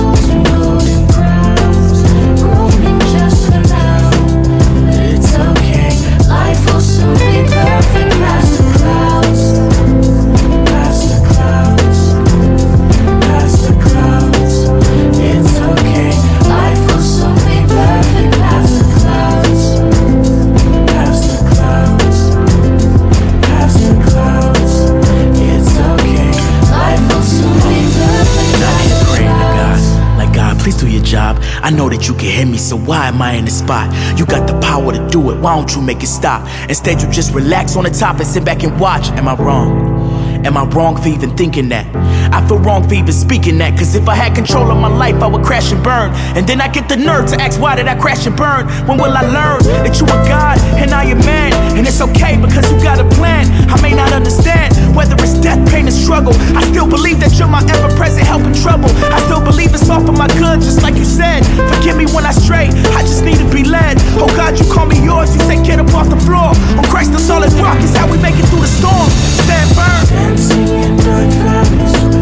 [32.72, 33.92] so why am I in the spot?
[34.18, 36.48] You got the power to do it, why don't you make it stop?
[36.70, 39.08] Instead, you just relax on the top and sit back and watch.
[39.10, 40.46] Am I wrong?
[40.46, 42.01] Am I wrong for even thinking that?
[42.32, 43.78] I feel wrong for even speaking that.
[43.78, 46.12] Cause if I had control of my life, I would crash and burn.
[46.36, 48.66] And then I get the nerve to ask, why did I crash and burn?
[48.88, 51.52] When will I learn that you are God and I am man?
[51.76, 53.44] And it's okay because you got a plan.
[53.68, 56.32] I may not understand whether it's death, pain, or struggle.
[56.56, 58.88] I still believe that you're my ever present help in trouble.
[59.12, 61.44] I still believe it's all for my good, just like you said.
[61.76, 63.96] Forgive me when I stray, I just need to be led.
[64.16, 66.52] Oh God, you call me yours, you say get up off the floor.
[66.78, 69.08] On Christ, the solid rock is how we make it through the storm.
[69.44, 70.02] Stand firm.
[70.08, 72.21] Dancing in dark valleys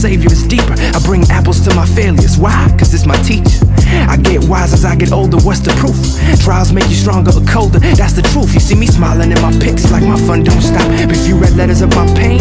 [0.00, 0.72] savior is deeper.
[0.72, 2.38] I bring apples to my failures.
[2.38, 2.74] Why?
[2.78, 3.60] Cause it's my teacher.
[4.08, 5.98] I get wise as I get older, what's the proof?
[6.40, 8.54] Trials make you stronger or colder, that's the truth.
[8.54, 10.86] You see me smiling in my pics like my fun don't stop.
[11.10, 12.38] If you read letters about pain,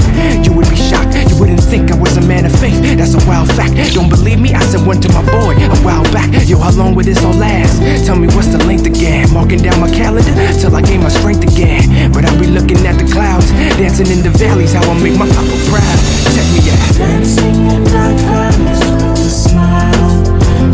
[3.30, 3.78] wild fact.
[3.94, 4.56] Don't believe me?
[4.56, 6.34] I said one to my boy a while back.
[6.50, 7.78] Yo, how long will this all last?
[8.06, 9.32] Tell me what's the length again?
[9.32, 12.12] Marking down my calendar till I gain my strength again.
[12.12, 15.30] But I'll be looking at the clouds, dancing in the valleys, how I make my
[15.30, 16.00] papa proud.
[16.34, 16.82] Check me out.
[16.98, 20.10] Dancing in dark valleys with a smile.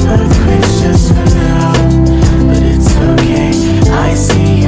[0.07, 1.73] Earthquakes just for now,
[2.47, 3.51] but it's okay.
[3.91, 4.64] I see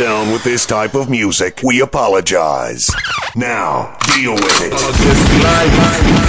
[0.00, 2.88] down with this type of music, we apologize.
[3.36, 6.19] Now, deal with it.